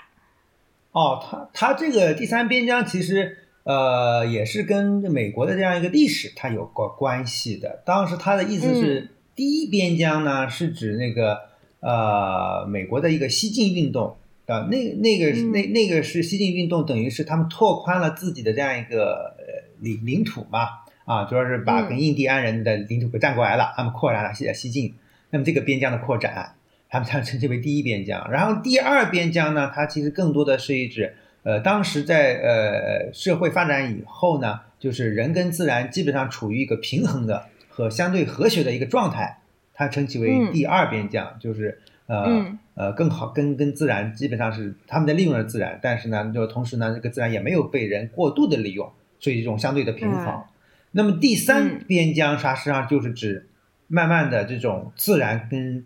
[0.92, 3.47] 哦，它它这个第三边疆其实。
[3.68, 7.82] 呃，也是跟美国的这样一个历史它有过关系的。
[7.84, 11.38] 当时他的意思是，第一边疆呢是指那个
[11.80, 19.36] 呃美国的一个西进运动啊，那那个那那个是西进运动，等于是他们拓宽了自己的这样一个
[19.80, 20.60] 领领土嘛
[21.04, 24.94] 啊，主要是把跟印第安人的领土给占过来了，他们扩展了西西进。
[25.28, 26.54] 那么这个边疆的扩展，
[26.88, 28.30] 他们才称之为第一边疆。
[28.30, 31.16] 然后第二边疆呢，它其实更多的是一指。
[31.44, 39.38] 呃，当时在呃社会发展以后呢，就是人跟自然基本上处于一个平衡的和相对和谐的一个状态，
[39.72, 50.42] 它称其为第二边疆，就是呃呃更好跟跟自然基本上是他们在利用了自然，但是呢，就同时呢，这个自然也没有被人过度的利用，所以这种相对的平衡。
[50.90, 53.46] 那么第三边疆它实际上就是指
[53.86, 55.84] 慢慢的这种自然跟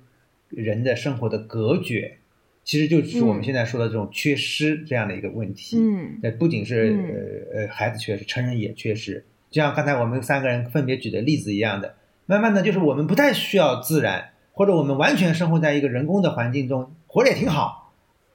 [0.48, 2.18] 人的生活的隔绝。
[2.64, 5.76] 其实就是我们现在说的这种缺失这样的一个问题。
[5.78, 9.24] 嗯，那不仅是呃呃孩子缺失，成人也缺失。
[9.50, 17.92] 就像刚才我们三个人分别举的例子一样的，慢慢的就是我们不太需要自然，或者我们完全生活在一个人工的环境中，活得也挺好。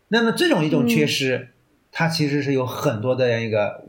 [0.09, 1.47] 那么这种一种缺失，
[1.93, 3.85] 它其实是有很多的一个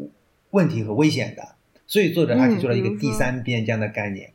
[0.51, 1.57] 问题和危险的。
[1.89, 4.31] 所以作者他提出了一个第三边疆的概念。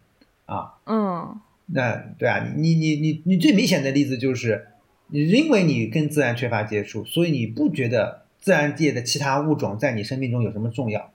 [0.47, 4.67] 啊，嗯，那对啊，你你你你最明显的例子就是。
[5.13, 11.11] 你因为你跟自然缺乏接触，所以你不觉得自然界的其他物种在你生命中有什么重要？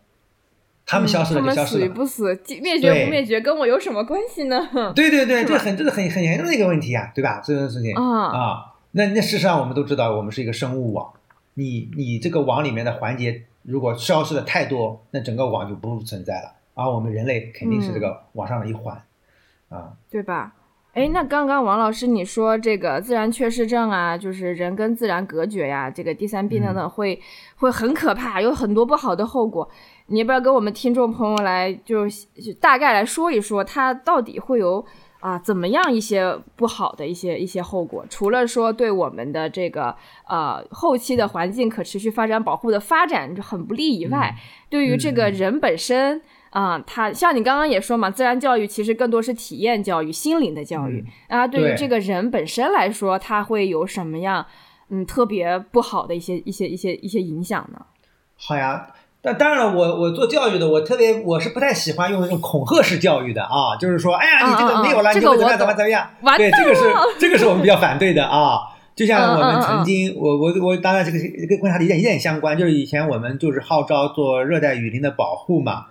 [0.87, 1.87] 他们消失了就消失了。
[1.87, 4.57] 死不死，灭绝不灭绝，跟我有什么关系呢？
[4.95, 7.43] 对对对，这很这是很很严重的一个问题啊，对吧？
[7.45, 11.13] 这件事情啊啊，那那事实上我们都知道，我们是一个生物网，
[11.55, 19.03] 你你这个网里面的环节如果消失的太多，那整个网就不复存在了，而我们人类肯定是这个网上的一环
[19.69, 20.55] 啊，对吧？
[20.99, 27.21] 哎，那刚刚王老师你说这个自然缺失症啊，就是人跟自然隔绝呀，这个第三病等等会
[27.59, 29.71] 会很可怕，有很多不好的后果。
[30.07, 32.01] 你要不要跟我们听众朋友来就
[32.61, 34.85] 大概来说一说，它到底会有
[35.21, 38.05] 啊怎么样一些不好的一些一些后果？
[38.11, 39.95] 除了说对我们的这个
[40.29, 44.35] 呃后期的环境可持续发展保护的发展很不利以外，
[44.69, 46.21] 对于这个人本身。
[46.51, 51.47] 啊，他像你刚刚也说嘛，自然教育其实更多是体验教育、心灵的教育啊。
[51.47, 54.47] 对于这个人本身来说，他会有什么样
[54.91, 57.79] 嗯特别不好的一些一些一些一些影响呢？
[58.37, 58.89] 好呀，
[59.21, 66.09] 但当然了，我我做教育的，我特别我是不太喜欢用那种恐吓式教育的啊，就是说，哎呀，你这个没有了，你会怎么样怎么怎么样？
[66.37, 66.83] 对，这个是
[67.19, 68.61] 这个是我们比较反对的啊。
[68.95, 75.87] 就像我们曾经，我我我当然这个跟观察一点一点相关，就是以前我们就是号召做热带雨林的保护嘛。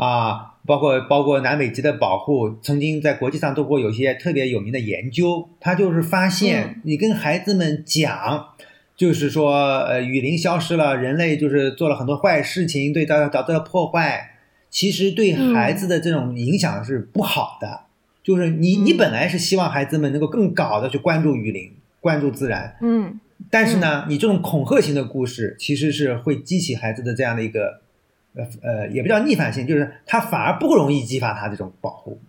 [0.00, 5.46] 啊，包括包括南北极的保护，曾经在国际上做过有些特别有名的研究。
[5.60, 8.54] 他就是发现，你跟孩子们讲，
[8.96, 14.38] 就是说，呃，雨林消失了，人类就是做了很多坏事情，对它导致了破坏，
[14.70, 17.80] 其实对孩子的这种影响是不好的。
[18.24, 27.82] 就是你你本来是希望孩子们能够更搞的去关注雨林，关注自然，嗯，但是呢，你这种恐吓型的故事，其实是会激起孩子的这样的一个。
[28.34, 32.20] 呃呃，也不叫逆反性，就是他反而不容易激发他这种保护，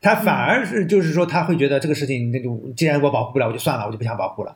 [0.00, 4.54] 他反而是就是说他会觉得这个事情那就既然我保护不了，我就算了，我就不想保护了，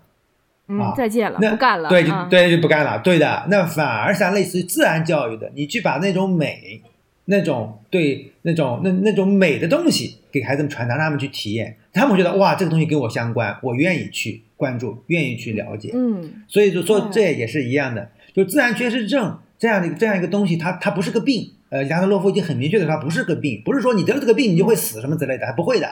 [0.68, 6.81] 啊，再见了，不干了，对，就对就不干了，对的，那反而像类似于自然教育的，你去把那种美，
[7.25, 19.39] 那种对那种那那种美的东西给孩子们传达，让他们去体验，他们觉得哇，这个东西跟我相关，我愿意去关注，愿意去了解，嗯，所以就说这也是一样的，就自然缺失症。
[19.63, 25.87] 这样的这样一个东西，它它不是个病，呃，亚特洛夫已经很明确的说，不是个病，不是说你得了这个病你就会死什么之类的，还不会的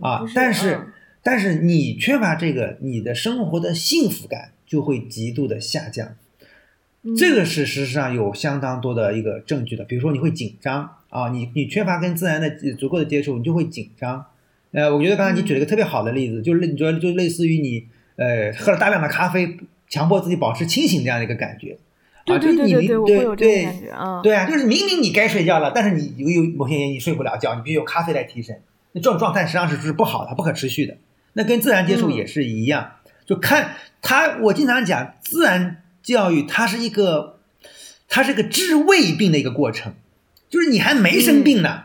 [0.00, 0.24] 啊。
[0.34, 0.88] 但是
[1.22, 6.16] 但是你缺乏这个，你的生活的幸福感就会极度的下降。
[7.04, 14.26] 嗯这个是事实上有相当多的一个证据的，比如说你会紧张啊，你你缺乏跟自然的呃足够的接触，你就会紧张。
[14.72, 19.56] 呃，我觉得刚才你举了一个特别好的例子，就是你觉得就类似于你呃喝了大量的咖啡，
[19.88, 21.78] 强迫自己保持清醒这样的一个感觉。
[22.24, 24.20] 对啊，就是你明对对对对，我会有这种感觉啊。
[24.22, 28.60] 对啊，就是明明你该睡觉了，但是你由于某些原因你睡不了觉，你必须有咖啡来提神。
[28.92, 30.96] 那这种状态实际上是是不好的，不可持续的。
[31.32, 32.92] 那跟自然接触嗯也是一样，
[33.24, 37.38] 就看它，我经常讲自然教育，它是一个，
[38.08, 39.94] 它是个治未病的一个过程，
[40.50, 41.84] 就是你还没生病呢，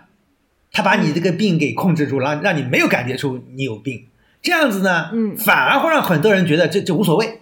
[0.72, 4.08] 他把你这个病给控制住，让让你没有感觉出你有病，
[4.42, 7.40] 这样子呢，嗯反而会让很多人觉得这这无所谓，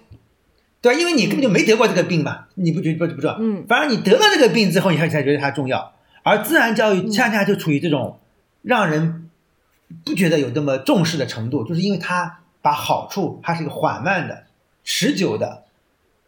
[0.86, 1.00] 对吧？
[1.00, 5.94] 因为你根本就没得过这个病嘛，你不觉不不知道，嗯反而你得了这个病之后，你才才觉得它重要。
[6.22, 8.20] 而自然教育恰恰就处于这种
[8.62, 9.30] 让人
[10.04, 14.44] 不觉得有那么重视的程度，就是因为它把好处，它是一个缓慢的、
[14.84, 15.64] 持久的、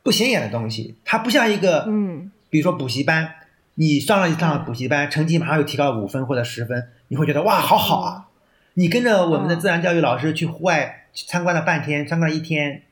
[0.02, 3.36] 不显眼的东西，它不像一个，嗯比如说补习班，
[3.76, 8.28] 你上了一趟补习班，成绩马上又提高五分或者十分，你会觉得哇，好好啊！
[8.74, 12.84] 你跟着我们的自然教育老师去户外去参观了半天，参观了一天，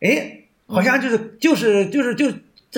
[0.00, 2.30] 哎，好像就是就是就是就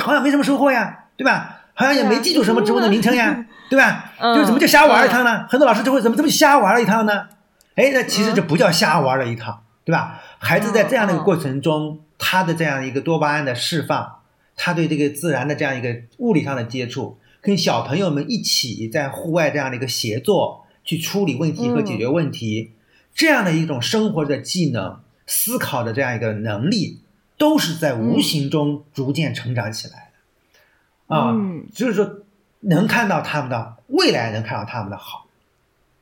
[0.03, 1.59] 好像没什么收获呀，对吧？
[1.75, 4.13] 好像也没记住什么植物的名称呀，对 吧？
[4.19, 5.47] 嗯就是怎么就瞎玩了一趟呢？
[5.49, 7.27] 很多老师就会怎么这么瞎玩了一趟呢？
[7.75, 10.21] 哎，那其实这不叫瞎玩了一趟，对吧？
[10.39, 14.17] 孩子在这样的一个过程中，他的这样一个多巴胺的释放，
[14.57, 15.89] 他对这个自然的这样一个
[16.19, 22.73] 物理上的接触，跟小朋友们一起在户外这样的一个协作，去处理问题和解决问题，
[23.15, 27.01] 这样的一种生活的技能、思考的这样一个能力，
[27.41, 31.17] 都是在无形中逐渐成长起来的。
[31.17, 32.19] 啊，嗯就是说
[32.61, 35.27] 能看到他们的未来，能看到他们的好，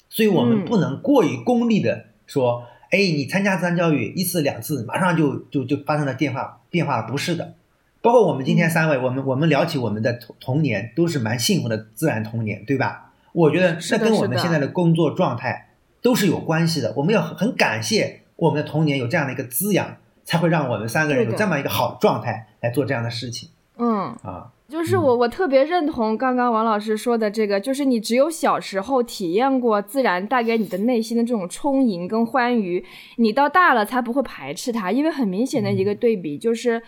[0.09, 7.55] 所以我们嗯不能过于功利的说，哎，你参加自然教育一次两次，马上就就就发生了变化变化了，不是的。
[8.03, 13.13] 包括我们今天三位，我们我们聊起我们的童童年，都是蛮幸福的自然童年，对吧？
[13.33, 15.69] 我觉得是的这跟我们现在的工作状态
[16.03, 16.93] 都是有关系的。
[16.97, 19.97] 我们要很很感谢我们的童年有这样的一个滋养，
[20.29, 23.49] 才会让我们三个人有这么一个好的状态来做这样的事情
[23.79, 24.15] 嗯。
[24.23, 24.53] 啊。
[24.69, 32.85] 就是我，我特别认同刚刚王老师说的这个，就是你只有小时候体验过自然带给你的内心的这种充盈跟欢愉，
[33.17, 34.93] 你到大了才不会排斥它。
[34.93, 36.83] 因为很明显的一个对比就是，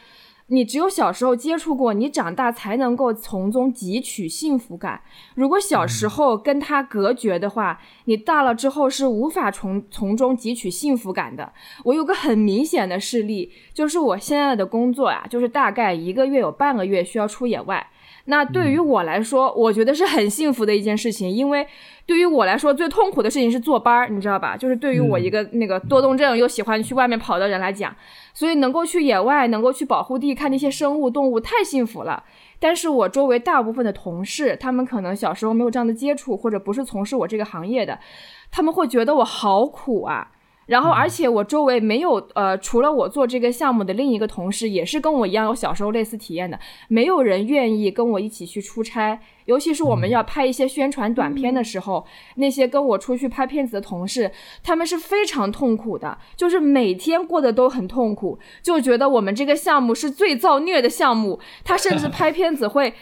[0.53, 5.01] 你只有小时候接触过，你长大才能够从中汲取幸福感。
[5.35, 11.53] 如果小时候跟他隔绝的话，你大了之后是无法从从中汲取幸福感的。
[11.85, 17.87] 我有个很明显的事例，就是我现在的工作呀、就是大概一个月有半个月需要出野外。
[18.27, 21.67] 那对于我来说，我觉得是很幸福的一件事情，因为
[22.07, 24.57] 对于我来说最痛苦的事情是坐班儿，你知道吧？
[24.57, 27.95] 就是对于我一个那个多动症又喜欢去外面跑的人来讲，
[28.35, 32.23] 所以能够去野外，能够去保护地看那些生物动物，太幸福了。
[32.59, 37.99] 但是我周围大部分的同事，他们可能小时候没有这样的接触，或者不是从事我这个行业的，
[38.51, 40.31] 他们会觉得我好苦啊。
[40.71, 46.57] 然后，而且我周围没有呃，除了我做这个项目的另一个同事，也是跟我一样有小时候类似体验的，
[46.87, 49.19] 没有人愿意跟我一起去出差。
[49.47, 52.07] 尤其是我们要拍一些宣传短片的时候，
[52.37, 54.31] 那些跟我出去拍片子的同事，
[54.63, 61.41] 他们是非常痛苦的，就是每天过得都很痛苦，就觉得我们这个项目是最造孽的项目。
[61.65, 62.95] 他甚至 拍片子会。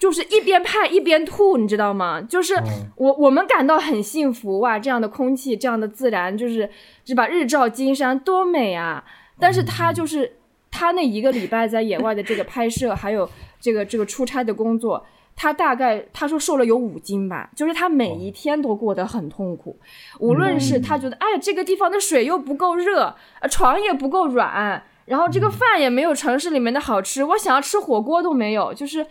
[0.00, 2.20] 就是一边拍一边吐，你知道吗？
[2.20, 2.54] 就是
[2.96, 6.68] 我我们感到很幸福哇，这样的空气，这样的自然，就是
[7.10, 7.26] 是吧？
[7.26, 9.04] 日照金山多美啊！
[9.36, 10.36] 但是他就是
[10.70, 13.28] 他那一个礼拜在野外的这个拍摄，还有
[13.60, 15.04] 这个这个出差的工作，
[15.34, 19.76] 他大概他说瘦了有五斤吧，就是他每一天都过得很痛苦，
[20.20, 29.04] 无论是他觉得哎这个地方的水又不够热，呃床也不够软，然后这个饭也没有城市里面的好吃，我想要吃火锅都没有，就是。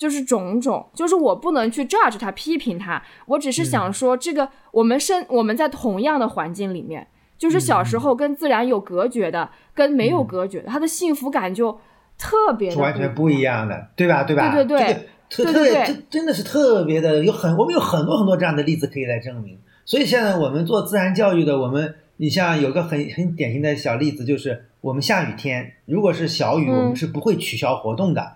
[0.00, 7.06] 就是种种，就是我不能去 judge 他、批评他，我只是想说，这个我们生我们在同样的环境里面，
[7.40, 11.72] 就是小时候跟自然有隔绝的，跟没有隔绝的，他的幸福感就
[12.18, 14.24] 特别的完全不一样的，对吧？
[14.24, 14.54] 对吧？
[14.54, 19.58] 对对对这个特对对对特别这真的是特别的，有很我们有很多很多这样的例子可以来证明。
[19.86, 28.34] 所以现在我们做自然教育的，我们你像有个很很典型的小例子，就是我们下雨天，如果是小雨，嗯我们是不会取消活动的，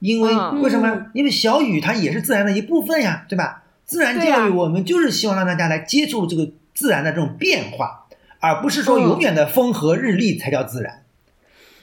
[0.00, 1.06] 因为嗯为什么？
[1.14, 3.62] 因为小雨它也是自然的一部分呀，对吧？
[3.84, 8.03] 自然教育我们就是希望让大家来接触这个自然的这种变化，
[8.44, 11.02] 而不是说嗯永远的风和日丽才叫自然。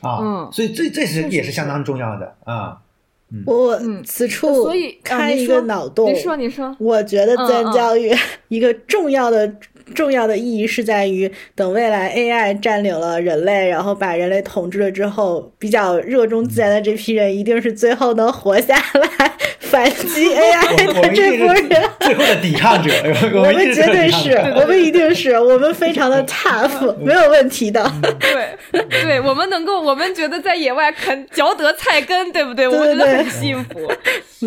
[0.02, 2.78] 啊，嗯所以这这是也是相当重要的啊。
[3.46, 8.12] 我嗯此处所以啊开一个脑洞，你说你说，我觉得自然教育
[8.50, 9.56] 一个重要的
[9.94, 22.92] 重要的意义是在于，等未来 AI 占领了人类，然后把人类统治了之后，比较热衷自然的这批人，一定是最后能活下来，反击 AI 的这波人，最后的抵抗者。
[23.34, 27.92] 我们绝对是，我们一定是，我们非常的 tough， 没有问题的。
[28.20, 32.68] 对，对我们能够，我们觉得在野外啃嚼得菜根，对不对？
[32.68, 33.92] 我们觉得很幸福。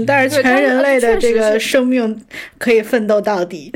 [0.06, 2.20] 但是全人类的这个生命
[2.58, 3.72] 可以奋斗到底。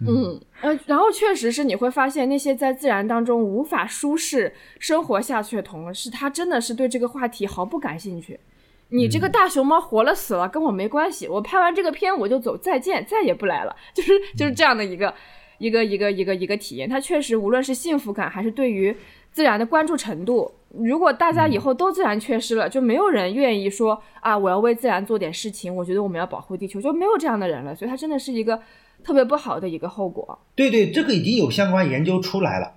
[0.00, 8.40] 嗯，呃，然后确实是你会发现，那些在自然当中无法舒适生活下去的同事，他真的是对这个话题毫不感兴趣。
[8.88, 13.76] 你这个大熊猫活了死了跟我没关系，我拍完这个片我就走，再见，再也不来了。
[13.92, 15.12] 就是就是这样的一个
[15.58, 16.88] 一个一个一个一个体验。
[16.88, 18.96] 它确实无论是幸福感还是对于
[19.30, 25.76] 自然的关注程度，如果大家以后都自然缺失了，就没有人愿意说啊，我要为自然做点事情。
[25.76, 27.74] 我觉得我们要保护地球，就没有这样的人了。
[27.74, 28.58] 所以它真的是一个。
[29.04, 30.38] 特别不好的一个后果。
[30.54, 32.74] 对对，这个已经有相关研究出来了，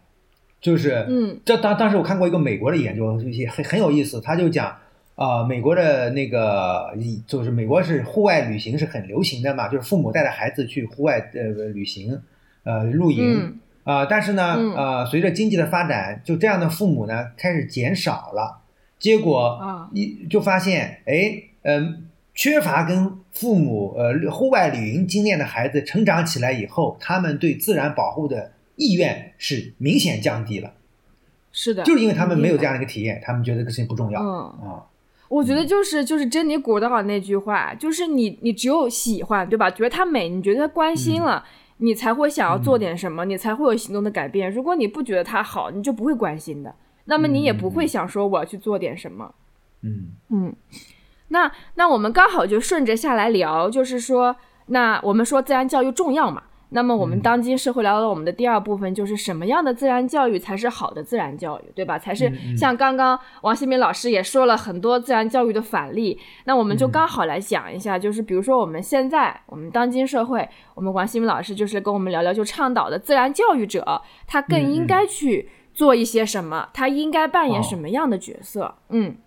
[0.61, 4.21] 就是，嗯，这当当时我看过一个美国的研究，也很很有意思。
[4.21, 4.75] 他就讲，
[5.15, 6.93] 啊，美国的那个，
[7.27, 12.21] 就是美国是户外旅行是很流行的嘛，就是父母带着孩子去户外呃旅行，
[12.63, 18.61] 呃露营，啊，但是呢，呃，随着经济的发展，就这样的父母呢开始减少了，
[18.99, 19.59] 结果
[19.93, 22.07] 一就发现，哎，嗯。
[22.33, 30.73] 缺乏跟父母呃户外旅行经验的孩子成长起来以后，他们对自然保护的意愿是明显降低了。
[31.51, 34.21] 是的，就是因为他们没有这样的一个体验，他们觉得这个事情不重要。
[34.21, 34.85] 嗯啊，
[35.27, 39.69] 我觉得就是就是珍妮古道那句话，就是你你只有喜欢对吧？
[39.69, 41.43] 觉得它美，你觉得它关心了，
[41.77, 44.49] 你才会想要做点什么，你才会有行动的改变。
[44.49, 46.73] 如果你不觉得它好，你就不会关心的，
[47.05, 49.35] 那么你也不会想说我要去做点什么。
[49.81, 50.55] 嗯嗯。
[51.31, 54.35] 那那我们刚好就顺着下来聊，就是说，
[54.67, 56.43] 那我们说自然教育重要嘛？
[56.73, 61.99] 那么我们当今社会聊到我们的第二部分，就是什么样的自然教育才是好的自然教育，对吧？
[61.99, 78.75] 才是像刚刚王新民老师也说了很多自然教育的反例，那我们就刚好来讲一下，就是比如说我们现在我们当今社会，我们王新民老师就是跟我们聊聊，就倡导的自然教育者，他更应该去做一些什么，他应该扮演什么样的角色？
[78.87, 79.17] 嗯，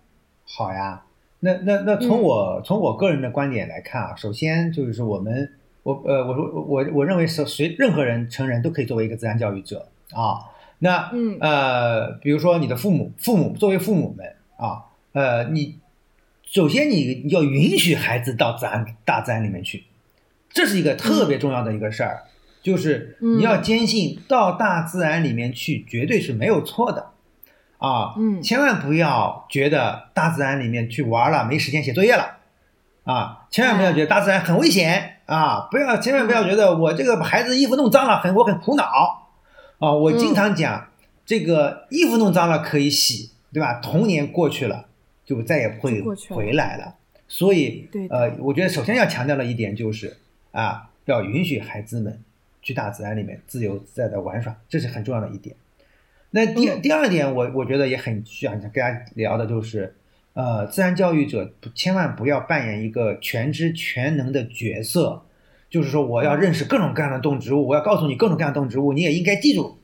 [0.57, 1.03] 好呀。
[1.41, 5.51] 那那那从我从我个人的观点来看啊，首先就是我们
[5.83, 10.39] 我呃我说我我认为是随任何人成人都可以作为一个自然教育者啊。
[10.79, 15.79] 那嗯呃比如说你的父母父母作为父母们啊呃你
[16.43, 19.83] 首先你要允许孩子到自然大自然里面去，
[20.49, 22.23] 这是一个特别重要的一个事儿，
[22.61, 27.11] 就是你要坚信到大自然里面去绝对是没有错的。
[27.77, 32.37] 啊，嗯，千万不要觉得大自然里面去玩了没时间写作业了，
[33.03, 39.27] 啊，千万不要觉得大自然很危险啊，不要，千万不要觉得我这个孩子衣服弄脏了很我很苦恼，
[39.79, 40.87] 啊，我经常讲
[41.25, 43.79] 这个衣服弄脏了可以洗，对吧？
[43.81, 44.85] 童年过去了
[45.25, 46.95] 就再也不会回来了，
[47.27, 50.17] 所以，呃，我觉得首先要强调的一点就是
[50.51, 52.21] 啊，要允许孩子们
[52.61, 55.55] 去大自然里面自由自在的玩耍，这是很重要的一点。
[56.35, 59.95] 那第第二点，我我觉得也很需要跟大家聊的，就是，
[60.33, 65.23] 呃，自然教育者千万不要扮演一个全知全能的角色，
[65.69, 69.77] 就是说我要认识各种各样的动植物，我要告诉你各种各样的动植物，你也应该记住。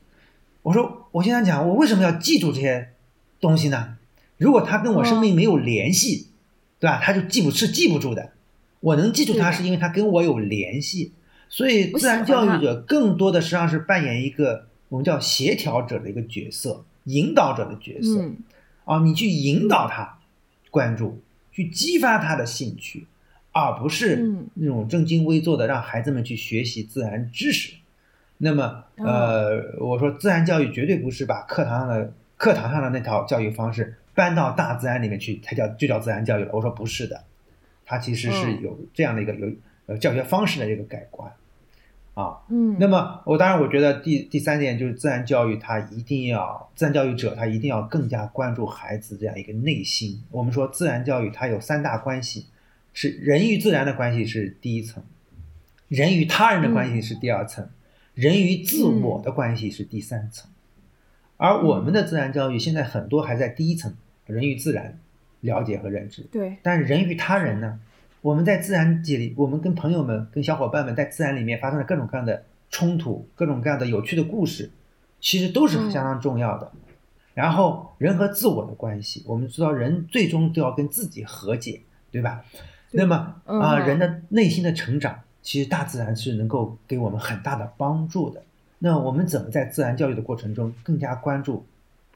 [0.64, 2.90] 我说，我经常讲，我为什么要记住这些
[3.40, 3.96] 东西呢？
[4.38, 6.32] 如果它跟我生命没有联系，
[6.82, 7.00] 对吧？
[7.02, 8.32] 他就记不是记不住的。
[8.82, 11.14] 我能记住它，是因为它跟我有联系。
[11.48, 14.68] 所以，自然教育者更多的实际上是扮演一个。
[14.92, 18.30] 我们叫协调者的一个角色，引导者的角色，
[18.84, 20.20] 啊，你去引导他
[20.70, 21.22] 关注，
[21.54, 23.08] 去激发他的兴趣，
[23.54, 27.76] 而不是那种正襟危坐的让孩子们去学习自然知识。
[28.40, 36.52] 那么，呃，我说自然教育绝对不是把课堂上的课堂上的那套教育方式搬到大自然里面去才叫就叫自然教育了。
[36.52, 37.24] 我说不是的，
[37.86, 39.50] 它其实是有这样的一个有
[39.86, 41.32] 呃教学方式的这个改观。
[42.14, 50.22] 啊，嗯，那么我当然我觉得第第三点就是自然教育，它一定要自然教育者他一定要更加关注孩子这样一个内心。
[50.30, 52.48] 我们说自然教育它有三大关系，
[52.94, 55.02] 是人与自然的关系是第一层，
[55.88, 57.70] 人与他人的关系是第二层，
[58.14, 60.50] 人与自我的关系是第三层。
[61.38, 63.96] 而我们的自然教育现在很多还在第一层，
[64.26, 65.00] 人与自然
[65.40, 67.80] 了解和认知，对，但是人与他人呢？
[68.22, 74.70] 我们在自然界里，我们跟朋友们、跟小伙伴们在自然里面发生了各种各样的冲突，各种各样的有趣的故事，
[75.20, 76.72] 其实都是相当重要的。
[77.34, 82.46] 然后人和自我的关系，我们知道人最终都要跟自己和解，对吧？
[82.92, 88.44] 那么啊，人的内心的成长其实大自然是能够给我们很大的帮助的。
[88.80, 91.66] 那我们怎么在自然教育的过程中更加关注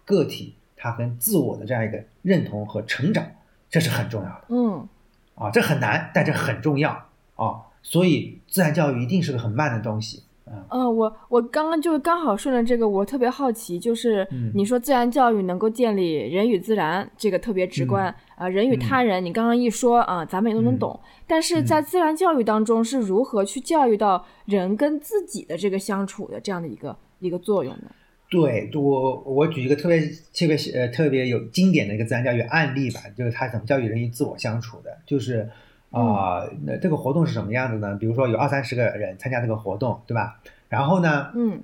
[0.03, 3.25] 个体他跟自我的这样一个认同和成长？
[3.69, 4.43] 这是很重要的。
[4.49, 4.87] 嗯
[5.35, 6.91] 啊，这很难，但这很重要
[7.35, 7.61] 啊。
[7.83, 10.23] 所以自然教育一定是个很慢的东西。
[10.69, 20.99] 嗯，我我刚刚就刚好顺着这个，我特别好奇，就是嗯你说自然教育能够建立人与自然，这个特别直观啊、人与他人，你刚刚一说啊、咱们也都能嗯懂。
[21.25, 27.89] 但是在自然教育当中，是如何去教育到人跟自己的这个相处的这样的一个一个作用呢？
[28.29, 35.49] 对我，我举一个特别特别呃特别有经典的一个自然教育案例吧，就是他怎么教育人与自我相处的，就是
[35.91, 37.95] 啊、那这个活动是什么样子呢？
[37.95, 40.41] 比如说有二三十个人参加这个活动，对吧？
[40.67, 41.61] 然后呢，嗯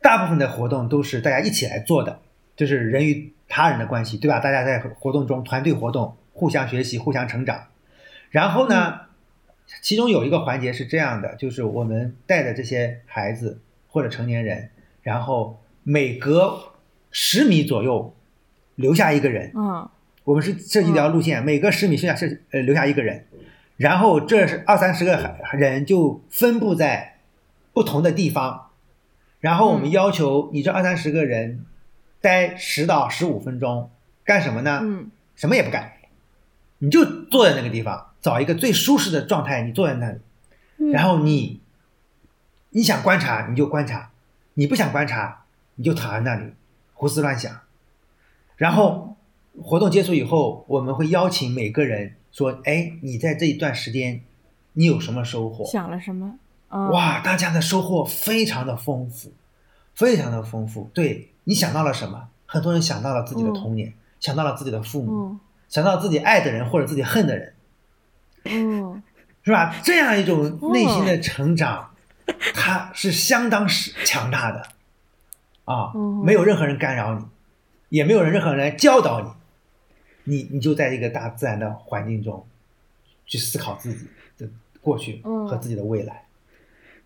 [0.00, 2.20] 大部分的活动都是大家一起来做的，
[2.54, 4.38] 就是人与他人的关系，对吧？
[4.38, 7.68] 大家在活动中团队活动，互相学习，互相成长。
[8.30, 9.00] 然后呢，
[9.80, 14.70] 其中有一个环节是这样的，就是我们带着这些孩子或者成年人，
[15.02, 16.72] 然后每隔
[17.10, 18.14] 十米左右
[18.74, 19.88] 留下一个人，嗯。
[20.24, 23.26] 我们是设计一条路线，每隔十米剩下设呃留下一个人，
[23.76, 27.18] 然后这是二三十个孩人就分布在
[27.72, 28.70] 不同的地方，
[29.40, 29.90] 然后我们嗯。
[29.90, 31.64] 要求你这二三十个人
[32.20, 33.90] 待十到十五分钟，
[34.24, 34.78] 干什么呢？
[34.82, 35.10] 嗯。
[35.34, 35.90] 什么也不干，
[36.78, 40.18] 你就坐在那个地方，找一个最舒适的状态，你坐在那里，
[40.78, 40.90] 嗯。
[40.90, 41.60] 然后你
[42.70, 44.12] 你想观察你就观察，
[44.54, 45.41] 你不想观察
[45.74, 46.52] 你就躺在那里
[46.94, 47.60] 胡思乱想。
[48.56, 49.16] 然后
[49.60, 54.22] 活动结束以后，我们会邀请每个人说：“哎，你在这一段时间
[54.74, 56.34] 你有什么收获？”想了什么？
[56.68, 59.32] 啊、哇，大家的收获非常的丰富，
[59.94, 60.90] 非常的丰富。
[60.94, 62.28] 对你想到了什么？
[62.46, 67.54] 很多人想到了自己的嗯童年，想到了自己的父母，嗯想到自己爱的人或者自己恨的人，
[68.44, 69.02] 嗯
[69.42, 69.74] 是吧？
[69.82, 71.90] 这样一种内心的成长，
[72.54, 74.66] 它是相当是强大的
[75.64, 77.24] 啊，嗯没有任何人干扰你，
[77.88, 79.36] 也没有人任何人来教导
[80.24, 82.46] 你，你你就在一个大自然的环境中
[83.26, 84.06] 去思考自己
[84.38, 84.48] 的
[84.80, 85.46] 过去嗯。
[85.46, 86.26] 和自己的未来，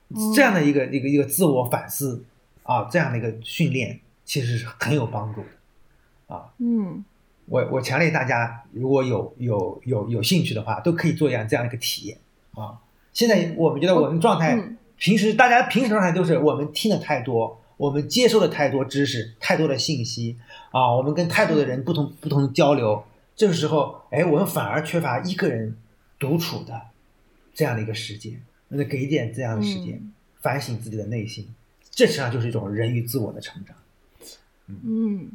[0.09, 0.33] 嗯。
[0.35, 2.25] 这样的一个一个一个自我反思
[2.63, 6.53] 啊，这样的一个训练其实是很有帮助的啊。
[6.59, 7.05] 嗯。
[7.47, 12.19] 我我强烈大家如果有有有有兴趣的话，都可以做一样这样的一个体验
[12.55, 12.81] 啊。
[13.13, 14.77] 现在我们觉得我们状态，嗯。
[14.99, 20.37] 平时大家平时状态都是我们听的太多，我们接受了太多知识、太多的信息
[20.71, 23.05] 啊，我们跟太多的人不同不同交流，
[23.35, 25.77] 这个时候，哎，我们反而缺乏一个人
[26.19, 26.81] 独处的
[27.55, 31.45] 这样的一个时间，那给一点这样的时间、嗯反省自己的内心，
[31.91, 33.75] 这实际上就是一种人与自我的成长。
[34.69, 35.29] 嗯，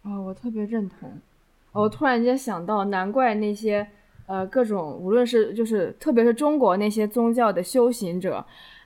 [0.00, 1.10] 哦，我特别认同。
[1.72, 3.86] 哦我突然间想到，难怪那些
[4.24, 8.42] 呃各种，无论是就是特别是中国那些宗教的修行者，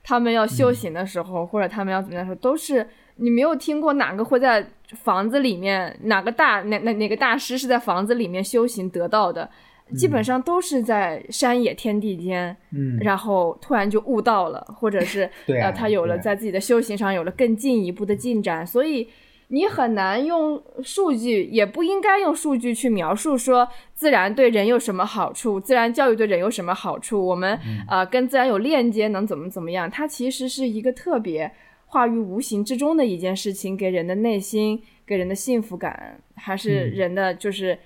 [0.09, 2.86] 他们要修行的时候，或者他们要怎么样的时候，都是
[3.16, 4.64] 你没有听过哪个会在
[5.02, 9.50] 房子里面，哪个大哪哪哪个大师是在房子里面修行得到的，
[9.96, 15.28] 基本上都是在山野天地间，嗯，然后突然就悟到了，或者是
[15.61, 19.09] 呃，他有了在自己的修行上有了更进一步的进展，所以
[19.49, 31.51] 你很难用数据，也不应该用数据去描述说自然对人有什么好处，自然教育对人有什么好处，我们嗯呃跟自然有链接能怎么怎么样，它其实是一个特别
[31.86, 37.78] 化于无形之中的一件事情，给人的内心、给人的幸福感，还是嗯人的就是。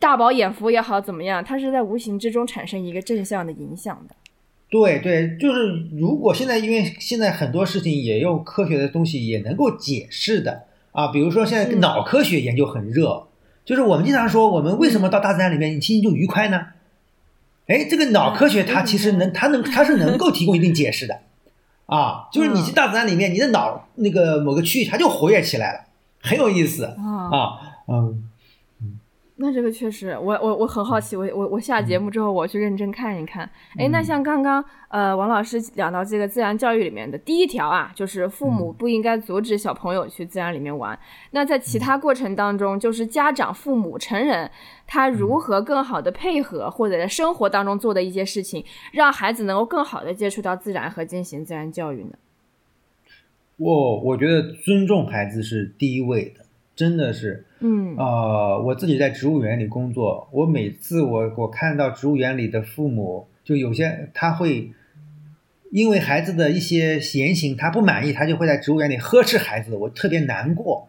[0.00, 1.44] 大饱眼福也好，怎么样？
[1.44, 4.16] 它是在无形之中产生一个正向的影响的。
[4.70, 10.66] 对对，就是如果现在因为现在很多事情也用科学的东西也能够解释的
[10.96, 13.26] 啊，比如说现在嗯脑科学研究很热，
[13.66, 16.68] 就是我们经常说我们为什么到大自然里面你心情就愉快呢？
[17.66, 21.18] 哎，这个脑科学它其实能它能它是能够提供一定解释的
[21.84, 25.80] 啊，就是你去大自然里面，你的脑那个某个区域它就活跃起来了，
[26.22, 26.94] 很有意思啊
[27.30, 28.22] 啊，嗯。
[29.38, 33.44] 那这个确实，我我我很好奇，我我我下节目之后我去认真看一看。
[33.76, 40.98] 哎，那嗯像刚刚呃王老师讲到这个自然教育里面的第一条啊，就是父母嗯不应该阻止小朋友去自然里面玩。
[41.32, 44.50] 那在其他过程当中，就是家长、父母、成人
[44.86, 52.12] 他如何更好的配合，或者在生活当中做的一些事情，让孩子能够更好的接触到自然和进行自然教育呢？
[53.58, 57.44] 我我觉得尊重孩子是第一位的，真的是。
[57.60, 64.72] 嗯呃，我自己在植物园里工作，我每次我我看到植物园里的父母，就有些他会
[65.70, 70.88] 因为孩子的一些言行他不满意，他就会在植物园里呵斥孩子，我特别难过。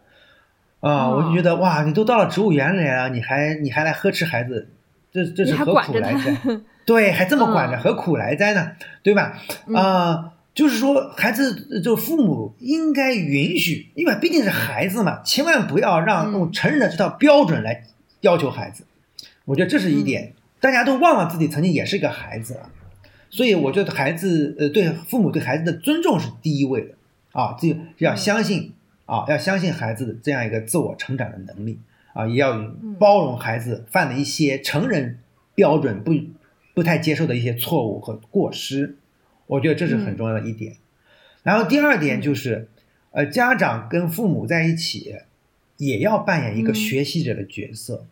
[0.79, 4.69] 啊、我就觉得哇，你都到了植物园里了，你还你还来呵斥孩子，
[5.11, 6.37] 这这是何苦来哉？
[6.85, 8.73] 对，还这么 管着，嗯何苦来哉呢？
[9.01, 9.37] 对吧？
[9.75, 16.33] 啊、就是说，孩子就父母应该允许，因为毕竟是孩子嘛，千万不要让嗯。
[16.33, 17.83] 用成人的这套标准来
[18.21, 18.83] 要求孩子。
[19.45, 22.71] 我觉得这是一点，大家都忘了自己曾经也是一个孩子了，
[23.29, 26.95] 所以我觉得孩子呃对父母对孩子的尊重是第一位的。
[27.33, 28.73] 啊，这要相信
[29.05, 31.77] 啊，要相信孩子的这样一个自我成长的能力
[32.13, 35.19] 啊，也要包容孩子犯的一些成人
[35.53, 36.15] 标准不
[36.73, 38.97] 不太接受的一些错误和过失，
[39.47, 40.75] 我觉得这是很重要的一点。
[41.43, 42.69] 然后第二点就是，
[43.11, 45.15] 呃，家长跟父母在一起
[45.77, 48.05] 也要扮演一个嗯学习者的角色。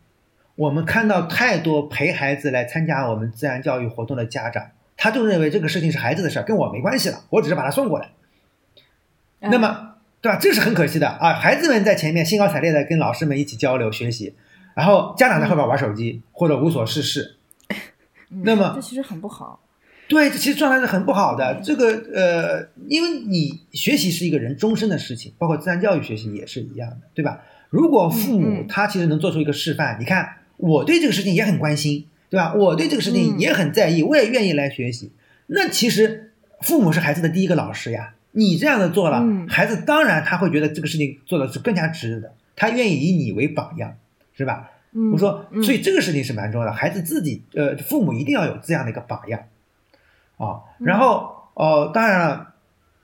[0.54, 8.10] 我们看到太多陪孩子来参加我们自然教育活动的家长，他就认为这个事情是孩子的事儿，跟我没关系了，我只是把他送过来。
[9.40, 10.38] 嗯那么，对吧？
[10.40, 11.34] 这是很可惜的啊！
[11.34, 14.34] 孩子们在前面兴高采烈的跟老师们一起交流学习，
[14.74, 17.36] 然后家长在后边玩手机、或者无所事事。
[18.30, 19.60] 嗯那么这其实很不好。
[20.08, 21.60] 对，这其实状态是很不好的。
[21.64, 27.42] 这个呃，因为你学习是一个人终身的事情，包括自然教育学习也是一样的，对吧？
[27.70, 32.54] 如果父母他其实能做出一个示范，你看我对这个事情也很关心，对吧？
[32.54, 35.10] 我对这个事情嗯也很在意，我也愿意来学习。
[35.48, 38.14] 那其实父母是孩子的第一个老师呀。
[38.38, 43.96] 你这样的做了，嗯孩子当然他会觉得这个事情做的是更加值的，他愿意以你为榜样，
[44.36, 44.70] 是吧？
[44.92, 49.40] 嗯，我说，嗯所以这个事情是蛮重要的，孩子自己呃，父母一定要有这样的一个榜样
[50.36, 50.60] 啊。
[50.78, 52.54] 然后呃，当然了，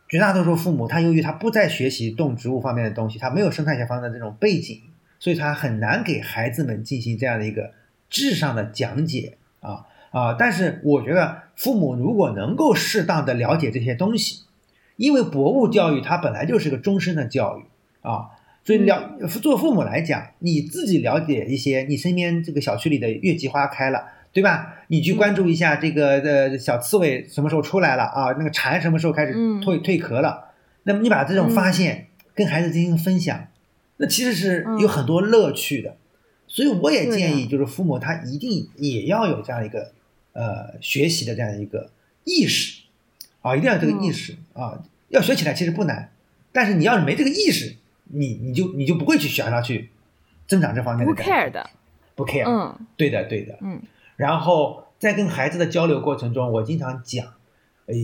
[0.08, 4.80] 绝大多数父母他由于他不再学习动植物方面的东西，他没有生态学方面的这种背景，
[5.18, 7.72] 所以他很难给孩子们进行这样的一个
[8.10, 10.36] 知识上的讲解啊啊。
[10.38, 14.44] 但是我觉得父母如果能够适当的了解这些东西，
[14.96, 17.64] 因为博物教育它本来就是个终身的教育
[18.02, 18.28] 啊。
[18.64, 24.81] 所以了，做父母来讲，你自己了解一些，你身边这个小区里的月季花开了，对吧？
[24.92, 28.34] 你去关注一下这个呃小刺猬什么时候出来了啊？
[28.36, 30.50] 那个蝉什么时候开始嗯蜕蜕壳了？
[30.82, 33.48] 那么你把这种发现跟孩子进行分享，
[33.96, 35.96] 那其实是有很多乐趣的。
[36.46, 39.92] 所以我也建议，就是父母他一定也要有这样一个
[40.34, 41.88] 呃学习的这样一个
[42.24, 42.82] 意识
[43.40, 44.84] 啊，一定要有这个意识啊。
[45.08, 46.10] 要学起来其实不难，
[46.52, 47.76] 但是你要是没这个意识，
[48.10, 49.88] 你你就你就不会去想要去
[50.46, 51.70] 增长这方面的不 care 的，
[52.14, 53.56] 不 care，、嗯对的对的。
[53.62, 53.80] 嗯
[54.16, 57.26] 然后在跟孩子的交流过程中，我经常讲，
[57.86, 57.94] 呃，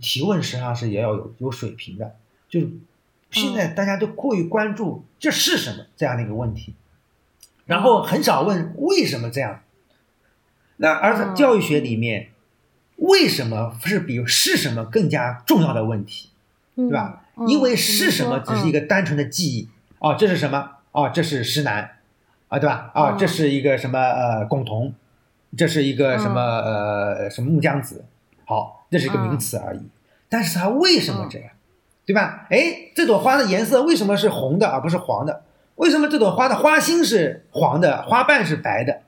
[0.00, 2.14] 提问实际上是也要有有水平的，
[2.48, 2.70] 就是
[3.32, 6.76] 现在大家都过于关注这是什么这样的一个问题，
[7.66, 9.62] 然后很少问为什么这样。
[10.76, 12.28] 那而在嗯教育学里面，
[12.98, 16.30] 为什么是比是什么更加重要的问题，
[16.76, 17.24] 对吧？
[17.36, 19.68] 嗯因为是什么只是一个单纯的记忆，
[19.98, 20.70] 哦，这是什么？
[20.92, 21.96] 哦，这是石楠，
[22.46, 22.92] 啊，对吧？
[22.94, 24.94] 啊，嗯这是一个什么呃贡桐，
[25.56, 28.04] 这是一个什么嗯呃什么木姜子，
[28.44, 29.80] 好，这是一个名词而已。
[30.28, 31.50] 但是它为什么这样，
[32.04, 32.46] 对吧？
[32.50, 35.44] 哎，这朵花的颜色为什么是红的而不是黄的？
[35.76, 39.02] 为什么这朵花的花心是黄的，花瓣是白的，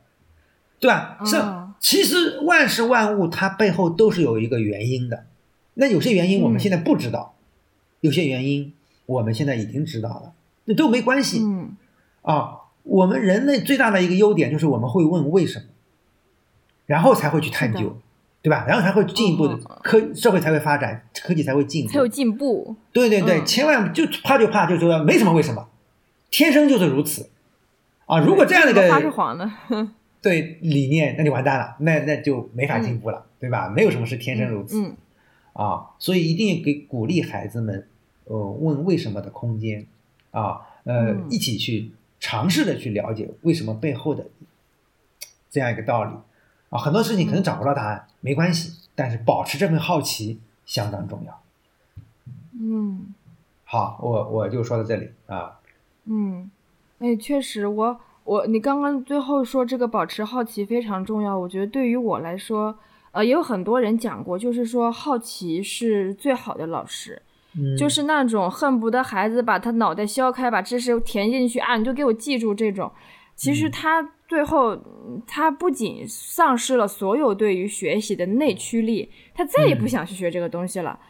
[0.78, 1.18] 对吧？
[1.24, 5.24] 是嗯，其实万事万物它背后都是有一个原因的。
[5.74, 7.34] 那有些原因我们嗯现在不知道，
[8.00, 8.72] 有些原因
[9.06, 10.32] 我们现在已经知道了，
[10.64, 11.40] 那都没关系。
[11.42, 11.76] 嗯
[12.22, 15.64] 啊，我们人类最大的一个优点就是我们会问为什么，
[16.90, 17.96] 然后才会去探究，
[18.42, 18.64] 对吧？
[18.66, 22.08] 然后才会进一步的嗯科社会才会发展，科技才会进步才有。
[22.08, 22.74] 进步。
[22.92, 25.68] 对对对，嗯千万就怕就怕就说没什么为什么，
[26.32, 27.30] 天生就是如此
[28.06, 28.18] 啊！
[28.18, 28.80] 如果这样的一个
[30.20, 33.68] 对理念，那就完蛋了，那那就没法进步了，对吧？
[33.68, 34.82] 没有什么是天生如此。
[34.82, 34.96] 嗯
[35.52, 37.86] 啊，所以一定给鼓励孩子们，
[38.24, 39.86] 呃，问为什么的空间，
[40.32, 44.26] 啊，呃，嗯一起去尝试的去了解为什么背后的
[45.50, 46.10] 这样一个道理，
[46.70, 51.40] 啊，很多事情可能找不到答案，没关系，但是保持这份好奇相当重要。
[52.58, 53.14] 嗯
[53.64, 55.58] 好，我我就说到这里啊，
[56.04, 56.50] 嗯，
[56.98, 62.76] 哎，确实，我我你刚刚最后说这个保持好奇非常重要，我觉得对于我来说，
[63.12, 67.22] 呃，也有很多人讲过，就是说好奇是最好的老师。
[67.58, 72.92] 嗯，就是那种恨不得孩子把他脑袋削开，把知识填进去啊，你就给我记住这种。
[73.40, 81.00] 其实嗯他最后，嗯他不仅丧失了所有对于学习的内驱力，他再也不嗯想去学这个东西了。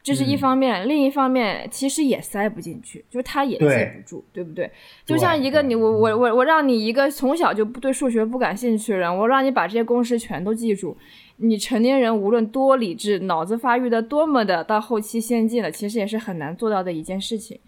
[0.00, 4.70] 这是一嗯方面，另一方面其实也塞不进去，就是他也记不住，对不对？
[5.04, 10.96] 就像一个你我我我我让你一个从小就不对数学不感兴趣的人，我让你把这些公式全都记住，
[11.38, 17.58] 你成年人无论多理智，脑子发育的多么的到后期先进了，其实也是很难做到的一件事情。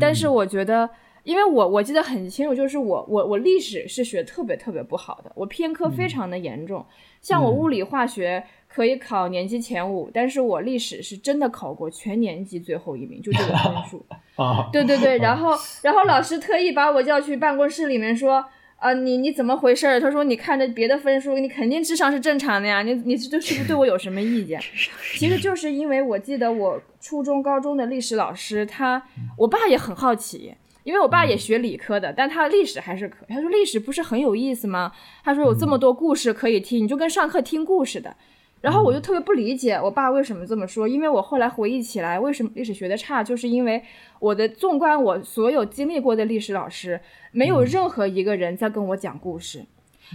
[0.00, 0.88] 但是我觉得，
[1.24, 6.84] 因为我我记得很清楚，就是我我我历史是学特别特别不好的，我偏科非常的严重。
[7.20, 14.06] 像我物理化学可以考年级前五，但是我历史是真的考过全年级最后一名，就这个分数。
[14.36, 15.52] 啊，对对对，然后
[15.82, 18.44] 然后老师特意把我叫去办公室里面说。
[18.76, 19.98] 啊，你你怎么回事？
[19.98, 22.82] 他说你看着别的分数，你肯定智商是正常的呀。
[22.82, 24.60] 你你这是不是对我有什么意见？
[25.16, 29.02] 其实就是因为我记得我初中、高中的历史老师，他
[29.38, 30.54] 我爸也很好奇，
[30.84, 33.26] 因为我爸也学理科的，但他历史还是可。
[33.28, 34.92] 他说历史不是很有意思吗？
[35.24, 38.14] 他说有这么多故事可以听，你就跟上课听故事的。
[38.60, 43.82] 然后我就特别不理解我爸为什么这么说，因为我后来回忆起来，为什么历史学的差，就是因为
[44.18, 46.98] 我的纵观我所有经历过的历史老师，
[47.30, 49.66] 没有任何一个人在跟我讲故事，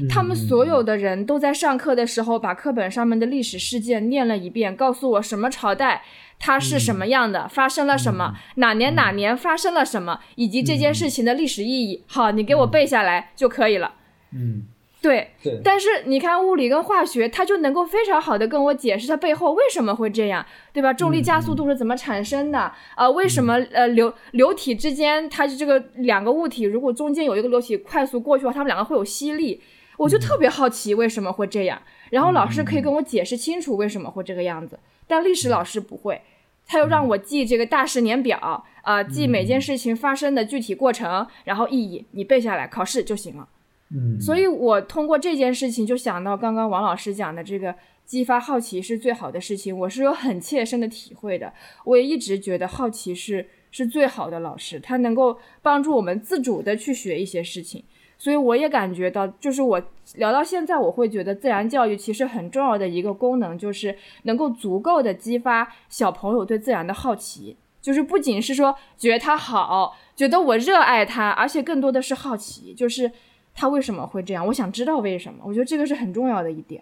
[0.09, 6.03] 他们所有的人都在上课的时候把课本上面的历史事件念了一遍，告诉我什么朝代
[6.40, 12.04] 它是什么样的，发生了什么，哪年哪年发生了什么，以及这件事情的历史意义。
[12.08, 13.94] 好，你给我背下来就可以了。
[14.34, 14.66] 嗯。
[15.02, 20.92] 对，对，但是你看物理跟化学，它就能够非常好的跟我解释它背后为什么会这样，对吧？
[20.92, 22.70] 重力加速度是怎么产生的？
[22.96, 29.62] 啊，为什么呃流流体之间，它是这个两个物体，如果中间有一个流体快速过去的话，它们两个会有吸力，
[29.96, 31.82] 我就特别好奇为什么会这样。
[32.10, 34.78] 然后老师可以跟我解释清楚为什么会这个样子，
[35.08, 36.22] 但历史老师不会，
[36.70, 38.38] 他又让我记这个大事年表
[38.84, 43.49] 啊，记每件事情发生的具体过程，然后意义，你背下来考试就行了。
[43.91, 47.74] 嗯，所以我通过这件事情就想到刚刚王老师讲的这个
[48.05, 51.51] 激发好奇是最好的事情，我是有很切身的体会的。
[51.86, 57.84] 我也一直觉得好奇是是最好的老师，他能够帮助我们自主的去学一些事情。
[58.20, 59.82] 所以我也感觉到，就是我
[60.17, 73.11] 聊到现在，我会觉得自然教育其实很重要的一个功能，就是能够足够的激发小朋友对自然的好奇，就是不仅是说觉得它好，觉得我热爱它，而且更多的是好奇，就是。
[73.51, 74.47] 他为什么会这样？
[74.47, 75.43] 我想知道为什么。
[75.43, 76.82] 我觉得这个是很重要的一点。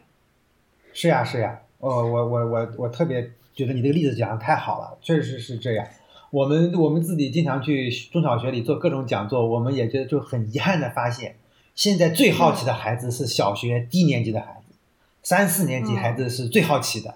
[0.93, 1.59] 是呀，是呀。
[1.79, 5.87] 哦，我我我我特别觉得你这个例子讲的太好了，确实是这样。
[6.31, 11.35] 我们我们自己经常去中小学里做各种讲座，我们也觉得就很遗憾的发现，
[11.73, 14.75] 现在最好奇的孩子是小学低年级的孩子，
[15.23, 17.15] 三四年级孩子是最好奇的。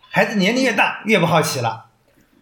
[0.00, 1.86] 孩子年龄越大越不好奇了。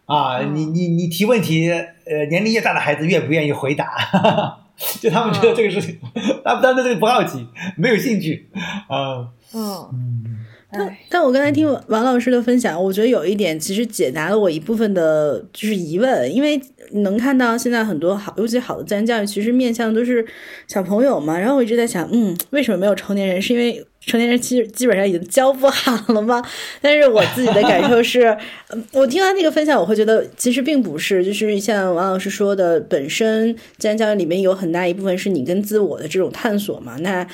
[0.06, 4.60] 啊，你你你提问题，呃，年龄越大的孩子越不愿意回答。
[5.00, 5.98] 就他们觉得这个事情，
[6.44, 7.46] 他们对这个不好奇，
[7.76, 8.48] 没有兴趣，
[8.88, 10.46] 啊，嗯嗯。
[10.70, 16.60] 但但我刚才听王老师的分享，我觉得有一点其实解答了我一部分的就是疑问，因为
[16.92, 20.26] 能看到现在很多好，尤其好的自然教育，其实面向都是
[20.66, 21.38] 小朋友嘛。
[21.38, 23.40] 然后我一直在想，嗯，为什么没有成年人？
[23.40, 26.44] 是因为成年人其实基本上已经教不好了吗？
[26.80, 28.36] 但是我自己的感受是，
[28.92, 36.96] 我听完那个分享，我会觉得其实并不是，就是像王老师说的，本身自然教育里面有很大一部分是你跟自我的这种探索嘛。
[37.00, 37.26] 那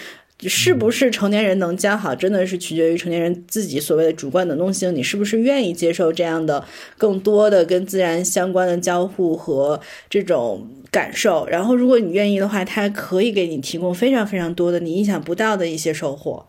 [0.48, 4.94] 是不是成年人能教好，真的是取决于成年人自己所谓的主观能动性。
[4.94, 6.64] 你是不是愿意接受这样的
[6.98, 9.80] 更多的跟自然相关的交互和
[10.10, 11.46] 这种感受？
[11.46, 16.46] 然后，如果你愿意的话，它可以给你提供非常非常多的你意想不到的一些收获。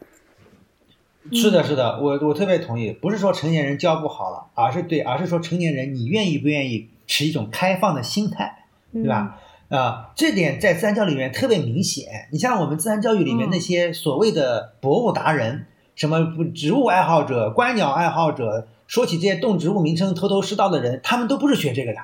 [1.32, 2.92] 是的，是的，我我特别同意。
[2.92, 9.40] 不是说成年人教不好了，而是对，而是说成年人你愿意不愿意持一种开放的心态，对吧？
[9.76, 12.28] 啊，这点在自然教育里面特别明显。
[12.32, 15.66] 你像我们自然教育里面那些所谓的博物达人，
[15.96, 16.20] 什么
[16.54, 22.02] 植物爱好者、观鸟爱好者，说起这些动植物名称头头是道的人，他们都不是学这个的，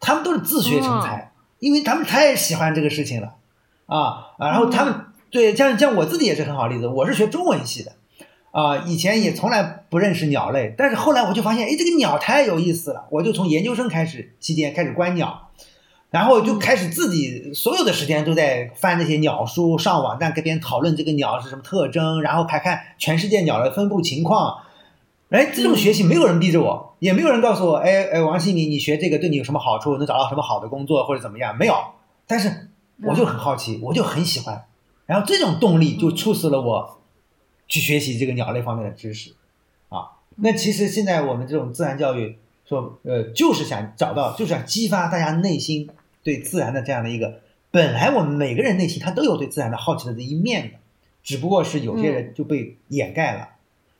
[0.00, 3.36] 他们都是自学成才，因为他们太喜欢这个事情了
[3.86, 4.32] 啊。
[4.40, 4.96] 然后他们
[5.30, 7.92] 对像像我自己也是很好例子，我是学中文系的
[8.50, 15.42] 啊，以前也从来不认识鸟类，但是后来我就发现，哎，这个鸟太有意思了，我就从研究生开始期间开始观鸟。
[16.14, 24.62] 然后就开始自己所有的时间都在翻那些鸟书，上网站跟别人讨论这个鸟是什么特征，然后排看全世界鸟的分布情况。
[25.30, 31.58] 哎，这种学习没有人逼着我，也没有人告诉我，哎哎，王新民，你学这个对你有什么好处，能找到什么好的工作或者怎么样？
[31.58, 31.74] 没有。
[32.28, 32.68] 但是
[33.02, 34.66] 我就很好奇，我就很喜欢，
[35.06, 37.00] 然后这种动力就促使了我
[37.66, 39.32] 去学习这个鸟类方面的知识。
[39.88, 42.38] 啊，那其实现在我们这种自然教育
[42.68, 45.90] 说，呃，就是想找到，就是想激发大家内心。
[46.24, 50.78] 对自然的这样的一个，本来我们每个人内心他都有对自然的好奇的这一面的，
[51.22, 53.50] 只不过是有些人就被掩盖了。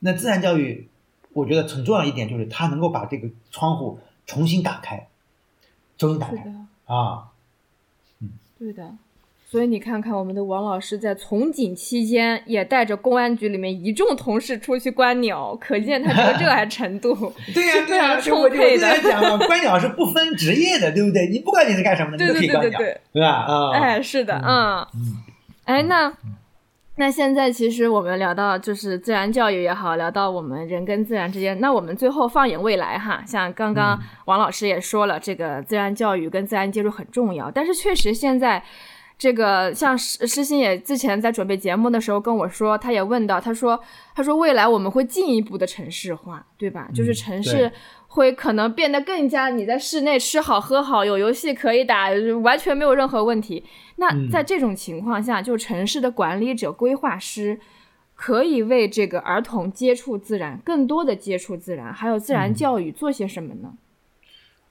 [0.01, 0.89] 那自然教育，
[1.33, 5.07] 我觉得很重要一点就是它能够把这个窗户重新打开，
[5.97, 6.53] 重新打开
[6.87, 7.31] 啊，
[8.19, 8.97] 嗯，对的。
[9.55, 17.15] 所以你看看，我们的王老师在从警期间也带着公安局里面一众同事出去观鸟，可见他这个热爱 程度
[17.55, 18.89] 对呀、对呀、常就我充沛的。
[18.89, 21.29] 我讲嘛，观鸟是不分职业的，对不对？
[21.31, 23.29] 你不管你是干什么的，你对对都可以观鸟，对对对，吧？
[23.29, 24.85] 啊、哎，是的，嗯，
[25.67, 26.13] 哎，那
[26.97, 38.61] 那现在其实我们聊到就是自然教育也好，聊到我们人跟自然之间，那我们最后放眼未来哈，像刚刚王老师也说了，这个自然教育跟自然接触很重要，但是确实现在。
[39.17, 43.79] 这个像诗诗欣也之前在准备节目的时候跟我说，他也问到，他说
[44.15, 46.89] 他说未来我们会进一步的城市化，对吧？
[46.93, 47.71] 就是城市
[48.09, 52.11] 会可能变得更加你在室内吃好喝好，有游戏可以打，
[52.43, 53.65] 完全没有任何问题。
[53.97, 57.59] 那嗯在这种情况下，就城市的管理者、规划师
[58.17, 63.73] 可以为这个儿童接触自然、更多的接触自然，还有自然嗯教育做些什么呢？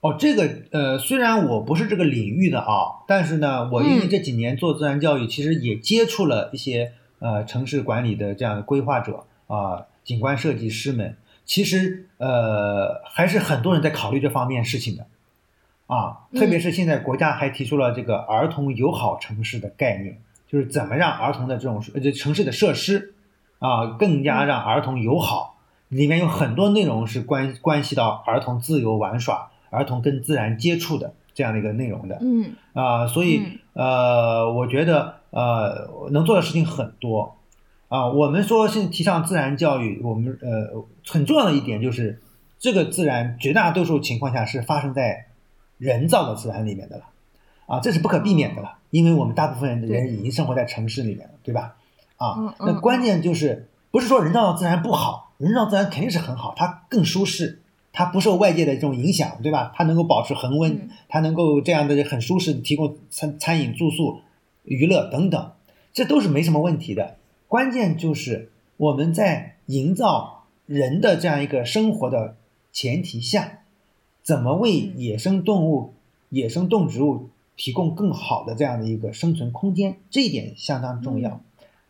[0.04, 4.10] 哦，这个呃，虽然我不是这个领域的啊，但是呢，我因为嗯。
[4.10, 15.06] 这几年做自然教育，其实也接触了一些呃城市管理的这样的规划者啊、景观设计师们，其实呃还是很多人在考虑这方面事情的
[15.88, 23.14] 啊，特别是现在国家还提出了这个儿童友好城市的概念，就是怎么让儿童的这种呃这城市的设施
[23.60, 25.56] 啊更加让儿童友好，
[25.88, 29.52] 里面有很多内容是关关系到儿童自由玩耍。
[29.74, 32.18] 儿童跟自然接触的这样的一个内容的。
[32.22, 32.54] 嗯。
[32.74, 37.36] 啊、所以呃，我觉得呃能做的事情很多。
[37.90, 42.22] 啊、我们说现在提倡自然教育，我们呃很重要的一点就是
[42.60, 45.26] 这个自然绝大多数情况下是发生在
[45.78, 47.04] 人造的自然里面的了。
[47.66, 51.76] 啊，这是不可避免的了，因为我们大部分人的人已经生活在城市里面了，对吧？
[52.18, 57.63] 啊那关键就是不是说人造的自然不好，人造自然肯定是很好，它更舒适。
[57.94, 59.72] 它不受外界的这种影响，对吧？
[59.76, 64.20] 它能够保持恒温，嗯它能够这样的很舒适的提供餐餐饮、住宿、
[64.64, 65.52] 娱乐等等，
[65.94, 67.16] 这都是没什么问题的。
[67.48, 72.36] 关键就是我们在营造人的这样一个生活的
[72.72, 73.60] 前提下，
[74.24, 75.94] 怎么为野生动物、
[76.30, 81.42] 野生动植物提供更好的这样的一个生存空间，这一点相当重要。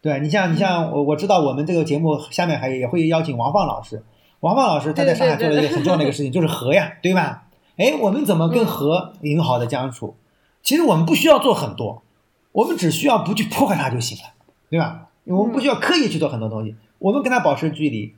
[0.01, 4.03] 对你像你像我我知道我们这个节目下面还也会邀请王放老师，
[4.43, 7.47] 王放老师他在上海做了一个很重要的一个事情，就是和呀，对吧？
[7.77, 10.17] 哎，我们怎么跟和友好的相处？
[10.61, 12.03] 其实我们不需要做很多，
[12.51, 14.33] 我们只需要不去破坏它就行了，
[14.69, 15.07] 对吧？
[15.23, 18.15] 我们不需要刻意去做很多东西，我们跟它保持距离，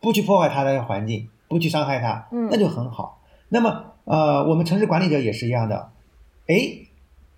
[0.00, 3.20] 不去破坏它的环境，不去伤害它，嗯那就很好。
[3.48, 5.90] 那么呃，我们城市管理者也是一样的，
[6.46, 6.86] 哎，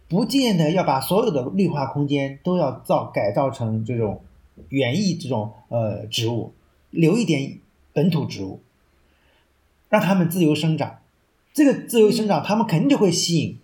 [0.07, 4.21] 不见得要把所有的绿化空间都要造改造成这种
[4.69, 6.53] 园艺这种呃植物，
[6.91, 7.61] 留一点
[7.99, 8.61] 本土植物，
[9.89, 10.99] 让它们自由生长。
[11.53, 13.59] 这个自由生长，它们肯定就会吸引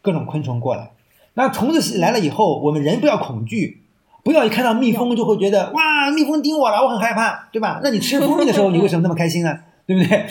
[0.00, 0.92] 各种昆虫过来。
[1.34, 3.82] 那虫子来了以后，我们人不要恐惧，
[4.22, 7.80] 不要一看到蜜蜂就会觉得哇，蜜蜂叮我了，我很害怕，对吧？
[7.82, 9.58] 那你吃蜂蜜的时候，你为什么那么开心呢？
[9.84, 10.26] 对不对？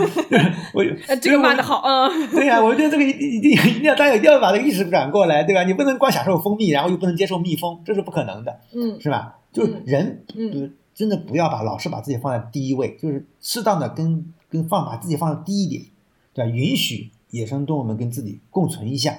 [0.72, 5.64] 我呃，这个骂的好，嗯， 对呀、我觉得这个一定一定一定要大家一定要把这个意识转过来，对吧？
[5.64, 9.34] 你不能光享受蜂蜜，然后又不能接受蜜蜂，这是不可能的，嗯是吧？
[9.52, 15.84] 就是人，嗯就是真的不要把老是把自己放在第一位，就是适当的跟跟放把自己放在低一点，
[16.32, 16.50] 对吧？
[16.50, 19.18] 允许野生动物们跟自己共存一下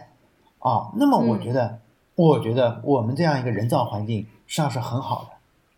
[0.58, 0.92] 啊。
[0.96, 1.80] 那么我嗯觉得，
[2.16, 5.30] 我觉得我们这样一个人造环境实际上是很好的。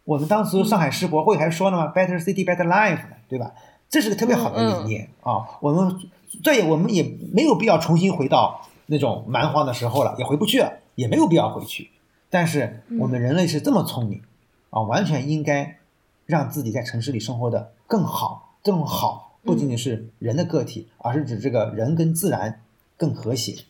[0.06, 3.52] 我们当时上海世博会还说了嘛，“Better City, Better Life”，对吧？
[3.90, 5.60] 这是个特别好的理念、啊。
[5.60, 6.00] 我们
[6.42, 11.90] 这也我们也没有必要重新回到那种蛮荒的时候了，也回不去了，也没有必要回去。
[12.30, 14.22] 但是我们人类是这么聪明
[14.70, 15.79] 啊，完全应该
[16.30, 22.62] 让自己在城市里生活的更好，更好，不仅仅是人的个体，而是指这个人跟自然
[22.96, 23.66] 更和谐，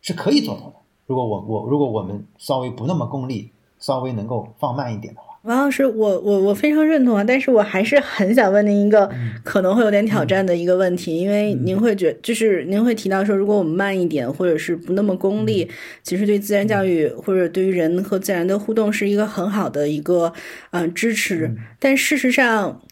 [0.00, 0.74] 是可以做到的。
[1.06, 9.08] 如果我我如果我们稍微不那么功利，稍微能够放慢一点的话，王老师，我我我非常认同啊，但是我还是很想问您一个
[9.44, 15.70] 可能会有点挑战的一个问题，因为您会觉就是您会提到说，如果我们慢一点，或者是不那么功利，
[16.02, 20.32] 其实对自然教育或者对于人和自然的互动是一个很好的一个
[20.72, 22.82] 嗯、呃支持，但事实上。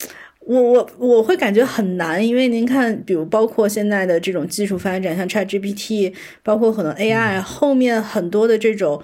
[0.47, 9.01] 我我我会感觉很难，因为您看，比如包括现在的这种技术发展，像 ChatGPT，包括可能 AI，、后面很多的这种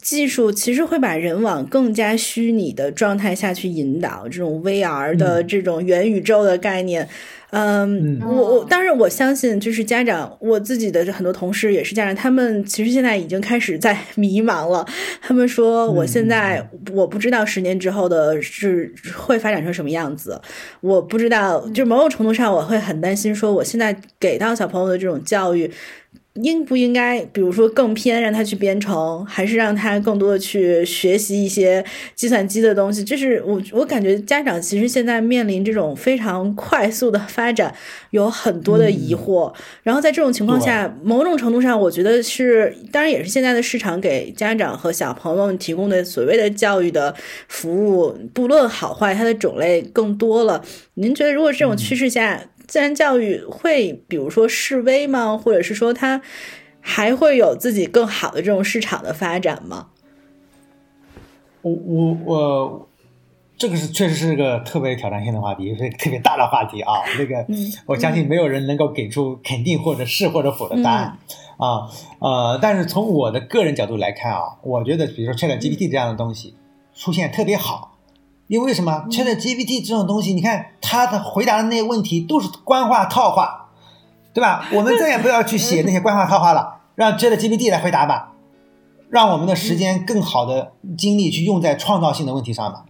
[0.00, 7.08] 技术，其实会把人往更加虚拟的状态下去引导，这种 VR 的这种元宇宙的概念。
[7.50, 14.84] 嗯，我我当然我相信，就是家长，我自己的很多同事也是家长，他们其实现在已经开始在迷茫了。
[15.22, 20.40] 他们说，我现在我不知道十年之后的是会发展成什么样子，
[20.80, 25.70] 我不知道，就某种程度上我会很担心，说我现在给到小朋友的这种教育。
[26.42, 31.84] 应不应该，比如说更偏让他去编程，还是让他更多的去学习一些
[32.14, 33.02] 计算机的东西？
[33.02, 37.74] 就是我我感觉家长其实现在面临这种非常快速的发展，
[38.10, 39.52] 有很多的疑惑。
[39.82, 47.14] 然后在这种情况下，某种程度上，我觉得是，当然也是现在的市场给家长和小朋友们提供的所谓的教育的
[47.48, 50.62] 服务，不论好坏，它的种类更多了。
[50.94, 52.42] 您觉得，如果这种趋势下？
[52.66, 55.36] 自然教育会，比如说示威吗？
[55.36, 56.20] 或者是说它
[56.80, 59.88] 还会有自己更好的这种市场的发展吗？
[61.62, 62.88] 我我我，
[63.56, 66.92] 这个是确实是个特别挑战性的话题，是特别大的话题啊。
[67.18, 67.44] 那个，
[67.86, 71.18] 我相信没有人能够给出肯定或者是或者否的答案
[71.56, 71.88] 啊。
[72.20, 76.54] 呃，但是从我的个人角度来看啊，我觉得比如说 ChatGPT 这样的东西
[76.94, 77.95] 出现特别好。
[78.48, 83.70] 因为什么？ChatGPT 这种东西，你看它的回答的那些问题都是官话套话，
[84.32, 84.68] 对吧？
[84.72, 88.34] 我们再也不要去写那些官话套话了， 让 ChatGPT 来回答吧，
[89.10, 92.84] 让我们的时间更好的精力去用在创造性的问题上吧。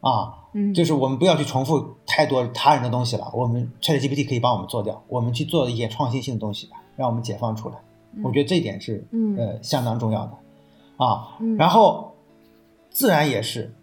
[0.00, 0.34] 啊，
[0.74, 7.76] 就是我们不要去重复太多他人的东西了，我们 ChatGPT 可以帮我们做掉，我们去做一些创新性的东西吧，让我们解放出来。
[8.24, 9.06] 我觉得这一点是
[9.36, 10.32] 呃相当重要的
[10.96, 11.36] 啊。
[11.58, 12.14] 然后
[12.90, 13.74] 自然也是，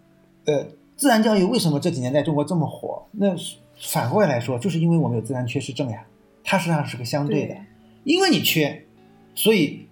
[0.46, 0.66] 呃。
[1.00, 3.06] 自然教育为什么这几年在中国这么火？
[3.12, 3.34] 那
[3.78, 6.04] 反过来说，就是因为我们有自然缺失症呀。
[6.44, 7.56] 它实际上是个相对的，
[8.04, 8.84] 因为你缺，
[9.34, 9.86] 所以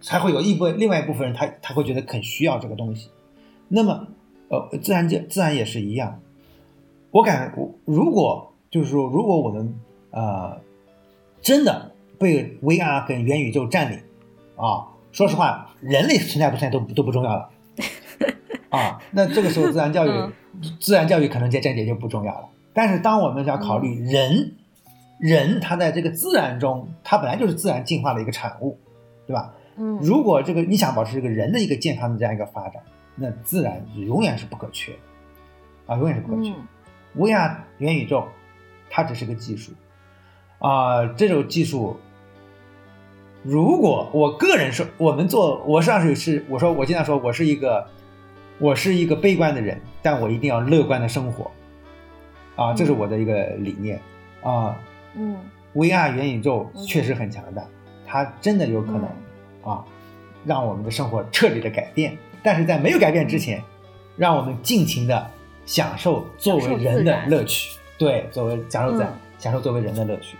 [0.00, 3.10] 才会有一部另外一部分人，他他会觉得很需要这个东西。
[3.68, 4.08] 那么，
[4.48, 6.18] 呃，自然界自然也是一样。
[7.10, 9.74] 我感，如果就是说，如果我们
[10.10, 10.58] 呃
[11.42, 13.98] 真的被 VR 跟元宇宙占领
[14.56, 17.50] 啊，说实话，人类存在不存在都都不重要了。
[18.70, 20.10] 啊， 那这个时候自然教育，
[20.80, 22.48] 自然教育可能在这点就不重要了。
[22.72, 24.54] 但是当我们要考虑人，
[25.18, 28.78] 人他在这个自然中，他本来就是自然进化的一个产物，
[29.26, 29.52] 对吧？
[29.76, 32.80] 嗯，如果这个你想保持这个人的一个健康的这样一个发展，
[33.16, 34.98] 那自然永远是不可缺的，
[35.92, 36.52] 啊，永远是不可缺。
[37.18, 38.24] VR 元宇宙，
[38.88, 39.72] 它只是个技术，
[40.60, 41.96] 啊，这种技术，
[43.42, 47.84] 如果我个人说，我们做，我实际上是是，我说我经常说我是一个。
[48.60, 51.50] 我是一个悲观的人，但我一定要乐观的生活，
[52.56, 53.98] 啊，这是我的一个理念
[54.42, 54.78] 啊。
[55.14, 55.36] 嗯
[55.74, 57.64] ，VR 元宇宙确实很强大，
[58.06, 59.04] 它真的有可能
[59.64, 59.82] 啊，
[60.44, 62.16] 让我们的生活彻底的改变。
[62.42, 63.62] 但是在没有改变之前，
[64.16, 65.30] 让我们尽情的
[65.64, 67.78] 享受作为人的乐趣。
[67.98, 70.36] 对，作为享受自然，享受作为人的乐趣。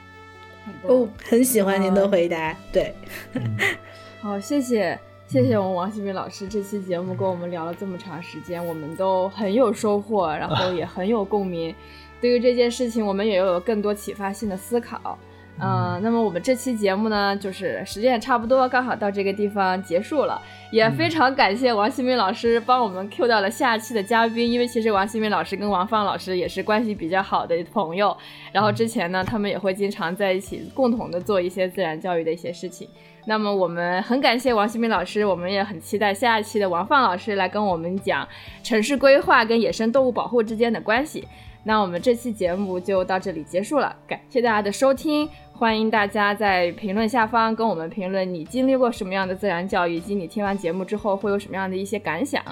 [0.83, 2.55] 哦，很喜欢您的回答。
[2.71, 2.95] 对，
[4.21, 4.99] 好，谢谢。
[5.31, 11.73] 谢谢我们王新明老师这期节目跟我们聊了这么长时间，我们都很有收获，然后也很有共鸣。
[12.21, 15.17] 对于这件事情，我们也有更多启发性的思考。
[15.61, 20.43] 嗯，那么我们这期节目呢，就是时间也差不多，刚好到这个地方结束了。
[20.73, 28.17] 也非常感谢王新明老师帮我们 Q 到了下期的嘉宾，因为其实王新明老师跟王芳老师也是关系比较好的朋友，
[28.51, 32.89] 然后之前呢，他们也会经常在一起共同的做一些自然教育的一些事情。
[33.27, 38.27] 那么我们很感谢王新明老师，我们也很期待下一期的王放老师来跟我们讲
[38.63, 41.27] 城市规划跟野生动物保护之间的关系。
[41.63, 52.43] 那我们这期节目就到这里结束了，感谢大家的收听，欢迎大家在评论下方跟我们评论你经历过什么样的自然教育，以及你听完节目之后会有什么样的一些感想。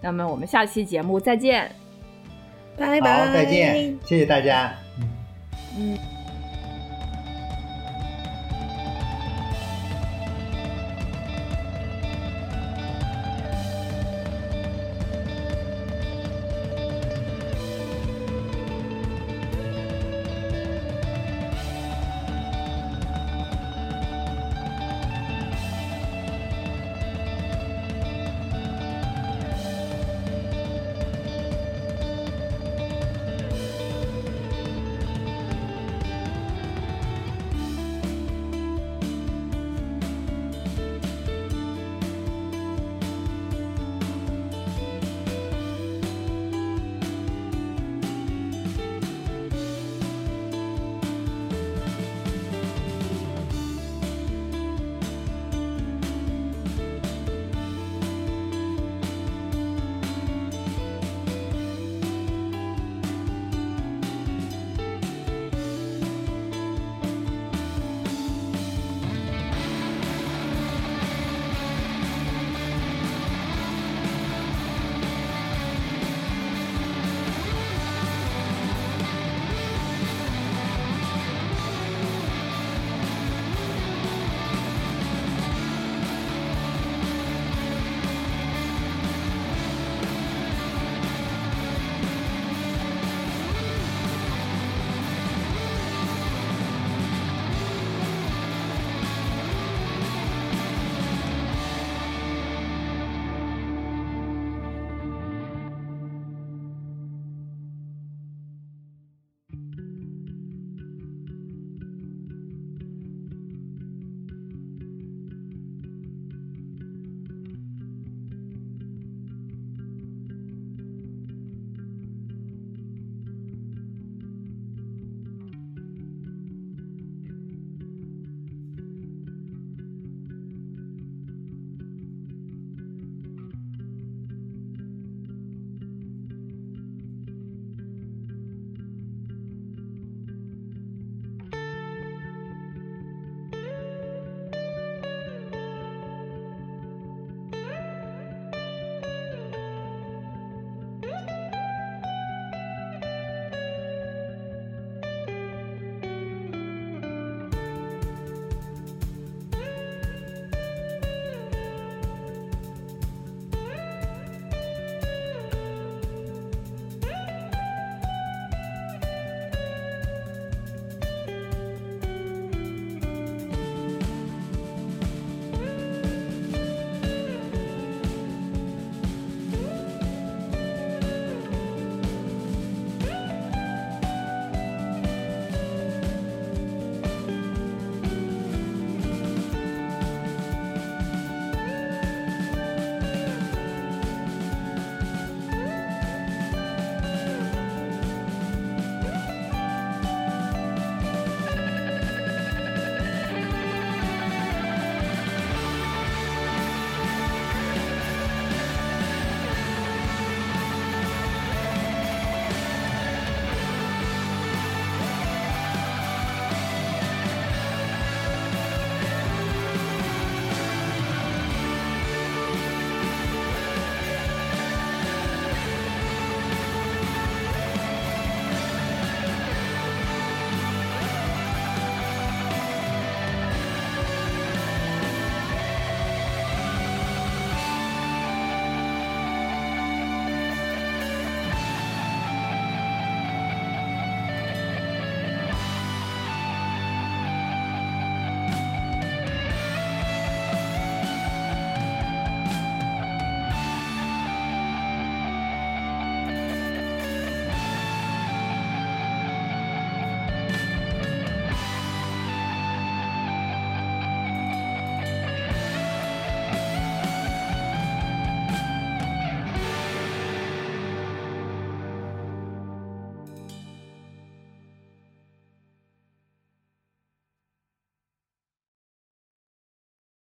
[0.00, 1.70] 那么我们下期节目再见，
[2.76, 4.74] 拜拜，再见，谢谢大家，
[5.78, 6.15] 嗯。